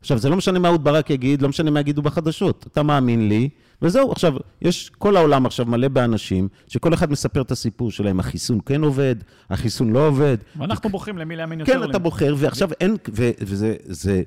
[0.00, 2.66] עכשיו, זה לא משנה מה אהוד ברק יגיד, לא משנה מה יגידו בחדשות.
[2.72, 3.48] אתה מאמין לי,
[3.82, 4.12] וזהו.
[4.12, 8.82] עכשיו, יש, כל העולם עכשיו מלא באנשים, שכל אחד מספר את הסיפור שלהם, החיסון כן
[8.82, 9.16] עובד,
[9.50, 10.36] החיסון לא עובד.
[10.56, 11.72] ואנחנו בוחרים למי להאמין יותר.
[11.72, 11.90] כן, למי.
[11.90, 14.22] אתה בוחר, ועכשיו אין, ו- וזה, זה,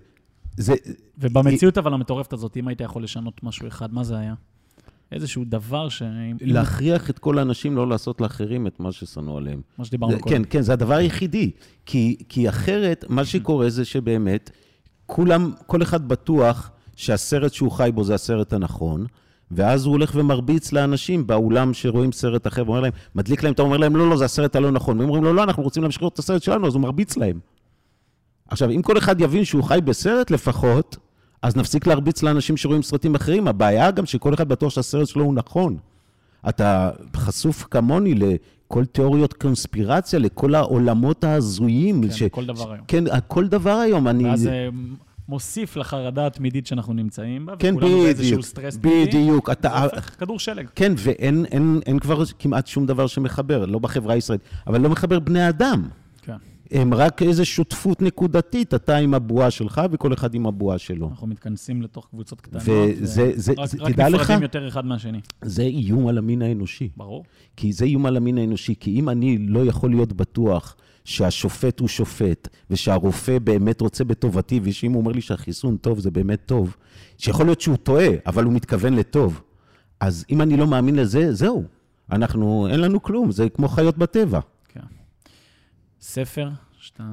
[0.58, 0.74] זה,
[1.18, 4.34] ובמציאות אבל המטורפת הזאת, אם היית יכול לשנות משהו אחד, מה זה היה?
[5.12, 6.04] איזשהו דבר ש...
[6.42, 9.62] להכריח את כל האנשים לא לעשות לאחרים את מה ששנוא עליהם.
[9.78, 10.36] מה שדיברנו קודם.
[10.36, 11.52] כן, כן, זה הדבר היחידי.
[11.86, 14.52] כי, כי אחרת, מה שקורה זה שבאמת,
[15.12, 19.06] כולם, כל אחד בטוח שהסרט שהוא חי בו זה הסרט הנכון,
[19.52, 23.78] ואז הוא הולך ומרביץ לאנשים באולם שרואים סרט אחר, ואומר להם, מדליק להם, אתה אומר
[23.78, 25.00] להם, לא, לא, זה הסרט הלא נכון.
[25.00, 27.40] והם אומרים לו, לא, אנחנו רוצים להמשיך לראות את הסרט שלנו, אז הוא מרביץ להם.
[28.48, 30.98] עכשיו, אם כל אחד יבין שהוא חי בסרט לפחות,
[31.42, 33.48] אז נפסיק להרביץ לאנשים שרואים סרטים אחרים.
[33.48, 35.78] הבעיה גם שכל אחד בטוח שהסרט שלו הוא נכון.
[36.50, 42.02] אתה חשוף כמוני לכל תיאוריות קונספירציה, לכל העולמות ההזויים.
[42.20, 42.86] כן, כל דבר היום.
[42.88, 44.08] כן, כל דבר היום.
[44.08, 44.26] אני...
[44.26, 44.70] ואז זה
[45.30, 49.06] מוסיף לחרדה התמידית שאנחנו נמצאים בה, כן, וכולנו באיזשהו סטרס תמידי.
[49.06, 49.50] בדיוק.
[49.50, 49.70] אתה...
[49.70, 50.68] זה הופך כדור שלג.
[50.76, 55.20] כן, ואין אין, אין כבר כמעט שום דבר שמחבר, לא בחברה הישראלית, אבל לא מחבר
[55.20, 55.88] בני אדם.
[56.72, 61.10] הם רק איזו שותפות נקודתית, אתה עם הבועה שלך וכל אחד עם הבועה שלו.
[61.10, 62.64] אנחנו מתכנסים לתוך קבוצות קטנות.
[62.66, 65.20] וזה- זה- רק- זה- רק תדע לך- יותר אחד מהשני.
[65.42, 66.90] זה איום על המין האנושי.
[66.98, 67.24] ברור.
[67.58, 71.88] כי זה איום על המין האנושי, כי אם אני לא יכול להיות בטוח שהשופט הוא
[71.88, 76.76] שופט, ושהרופא באמת רוצה בטובתי, ושאם הוא אומר לי שהחיסון טוב, זה באמת טוב,
[77.18, 79.42] שיכול להיות שהוא טועה, אבל הוא מתכוון לטוב.
[80.00, 81.64] אז אם אני לא מאמין לזה, זהו.
[82.12, 84.40] אנחנו, אין לנו כלום, זה כמו חיות בטבע.
[86.02, 87.04] ספר שאתה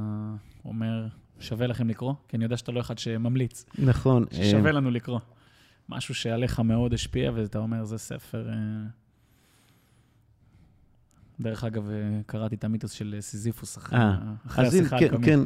[0.64, 1.07] אומר,
[1.41, 4.24] שווה לכם לקרוא, כי אני יודע שאתה לא אחד שממליץ, נכון.
[4.30, 5.20] ששווה לנו לקרוא.
[5.89, 8.49] משהו שעליך מאוד השפיע, ואתה אומר, זה ספר...
[8.49, 8.55] אה,
[11.41, 14.18] דרך אגב, אה, קראתי את המיתוס של סיזיפוס אחרי אה,
[14.57, 15.24] השיחה כן, הקודמת.
[15.24, 15.41] כן.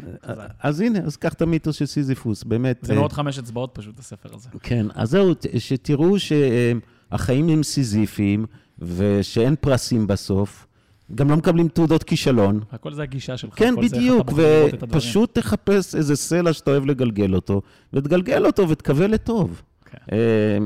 [0.60, 2.78] אז הנה, אז קח את המיתוס של סיזיפוס, באמת.
[2.82, 4.48] זה אה, מאוד חמש אצבעות פשוט, הספר הזה.
[4.62, 8.46] כן, אז זהו, שתראו שהחיים הם סיזיפיים,
[8.78, 10.66] ושאין פרסים בסוף,
[11.14, 12.60] גם לא מקבלים תעודות כישלון.
[12.72, 13.54] הכל זה הגישה שלך.
[13.56, 14.32] כן, בדיוק.
[14.80, 19.62] ופשוט תחפש איזה סלע שאתה אוהב לגלגל אותו, ותגלגל אותו ותקווה לטוב.
[19.84, 19.98] כן.
[20.12, 20.58] אה,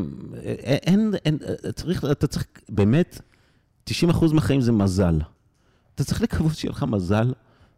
[0.65, 1.39] אין, אין,
[1.75, 3.21] צריך, אתה צריך, באמת,
[3.91, 3.93] 90%
[4.35, 5.19] מהחיים זה מזל.
[5.95, 7.33] אתה צריך לקוות שיהיה לך מזל,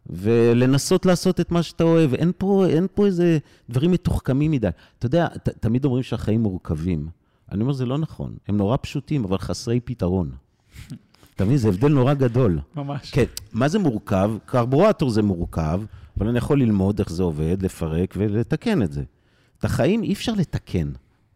[0.07, 2.15] ולנסות לעשות את מה שאתה אוהב.
[2.15, 3.39] אין פה, אין פה איזה
[3.71, 4.69] דברים מתוחכמים מדי.
[4.99, 7.09] אתה יודע, ת, תמיד אומרים שהחיים מורכבים.
[7.53, 8.37] אני אומר, זה לא נכון.
[8.49, 10.31] הם נורא פשוטים, אבל חסרי פתרון.
[11.39, 11.57] אתה מבין?
[11.57, 12.59] זה הבדל נורא גדול.
[12.77, 13.11] ממש.
[13.11, 14.31] כן, מה זה מורכב?
[14.47, 15.81] קרבורטור זה מורכב,
[16.17, 19.03] אבל אני יכול ללמוד איך זה עובד, לפרק ולתקן את זה.
[19.59, 20.91] את החיים אי אפשר לתקן.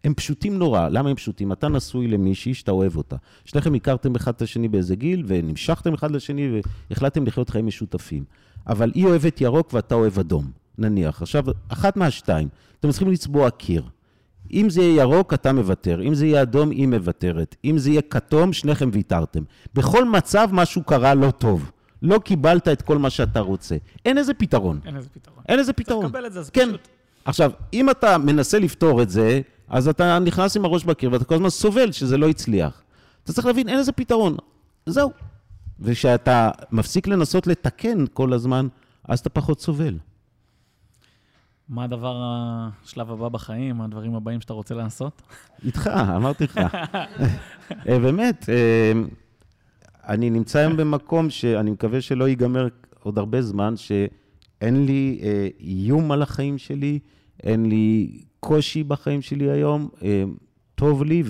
[0.04, 0.88] הם פשוטים נורא.
[0.88, 1.52] למה הם פשוטים?
[1.52, 3.16] אתה נשוי למישהי שאתה אוהב אותה.
[3.44, 8.24] שניכם הכרתם אחד את השני באיזה גיל, ונמשכתם אחד לשני, והחלטתם לחיות חיים משותפים.
[8.66, 11.22] אבל היא אוהבת ירוק ואתה אוהב אדום, נניח.
[11.22, 12.48] עכשיו, אחת מהשתיים,
[12.80, 13.82] אתם צריכים לצבוע קיר.
[14.52, 16.02] אם זה יהיה ירוק, אתה מוותר.
[16.02, 17.56] אם זה יהיה אדום, היא מוותרת.
[17.64, 19.42] אם זה יהיה כתום, שניכם ויתרתם.
[19.74, 21.70] בכל מצב משהו קרה לא טוב.
[22.02, 23.76] לא קיבלת את כל מה שאתה רוצה.
[24.04, 24.80] אין איזה פתרון.
[24.86, 25.38] אין לזה פתרון.
[25.48, 26.04] אין איזה צריך פתרון.
[26.04, 26.68] לקבל את זה, זה כן.
[26.68, 26.88] פשוט.
[27.24, 31.34] עכשיו, אם אתה מנסה לפתור את זה, אז אתה נכנס עם הראש בקיר ואתה כל
[31.34, 32.82] הזמן סובל שזה לא הצליח.
[33.24, 34.36] אתה צריך להבין, אין לזה פתרון.
[34.86, 35.10] זהו.
[35.80, 38.68] וכשאתה מפסיק לנסות לתקן כל הזמן,
[39.08, 39.98] אז אתה פחות סובל.
[41.72, 45.22] מה הדבר, השלב הבא בחיים, הדברים הבאים שאתה רוצה לעשות?
[45.64, 46.60] איתך, אמרתי לך.
[47.88, 48.92] אה, באמת, אה,
[50.08, 52.68] אני נמצא היום במקום שאני מקווה שלא ייגמר
[53.02, 56.98] עוד הרבה זמן, שאין לי אה, איום על החיים שלי,
[57.42, 60.24] אין לי קושי בחיים שלי היום, אה,
[60.74, 61.22] טוב לי,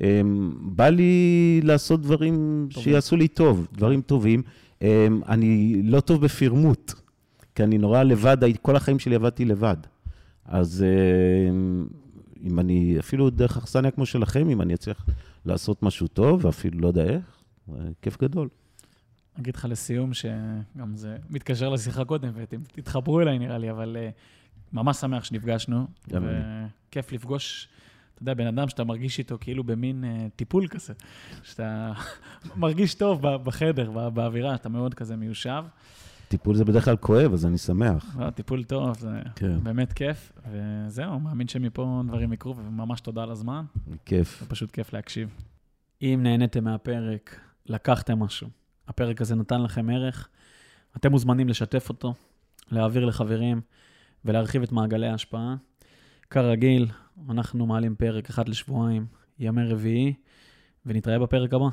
[0.00, 2.92] ובא לי לעשות דברים טובים.
[2.92, 4.42] שיעשו לי טוב, דברים טובים.
[4.82, 6.92] אה, אני לא טוב בפרמוט,
[7.54, 9.76] כי אני נורא לבד, כל החיים שלי עבדתי לבד.
[10.44, 11.50] אז אה,
[12.42, 15.06] אם אני, אפילו דרך אכסניה כמו שלכם, אם אני אצליח
[15.44, 18.48] לעשות משהו טוב, ואפילו לא יודע איך, אה, כיף גדול.
[19.40, 24.10] אגיד לך לסיום, שגם זה מתקשר לשיחה קודם, ותתחברו אליי נראה לי, אבל אה,
[24.72, 25.86] ממש שמח שנפגשנו.
[26.10, 26.38] גם אני.
[26.88, 27.68] וכיף לפגוש,
[28.14, 30.04] אתה יודע, בן אדם שאתה מרגיש איתו כאילו במין
[30.36, 30.92] טיפול כזה,
[31.42, 31.92] שאתה
[32.56, 35.64] מרגיש טוב בחדר, באווירה, אתה מאוד כזה מיושב.
[36.32, 38.16] טיפול זה בדרך כלל כואב, אז אני שמח.
[38.18, 39.64] לא, טיפול טוב, זה כן.
[39.64, 40.32] באמת כיף.
[40.52, 43.64] וזהו, מאמין שמפה דברים יקרו, וממש תודה על הזמן.
[44.04, 44.40] כיף.
[44.40, 45.36] זה פשוט כיף להקשיב.
[46.02, 48.48] אם נהניתם מהפרק, לקחתם משהו,
[48.88, 50.28] הפרק הזה נתן לכם ערך,
[50.96, 52.14] אתם מוזמנים לשתף אותו,
[52.70, 53.60] להעביר לחברים
[54.24, 55.56] ולהרחיב את מעגלי ההשפעה.
[56.30, 56.86] כרגיל,
[57.30, 59.06] אנחנו מעלים פרק אחד לשבועיים,
[59.38, 60.14] ימי רביעי,
[60.86, 61.66] ונתראה בפרק הבא.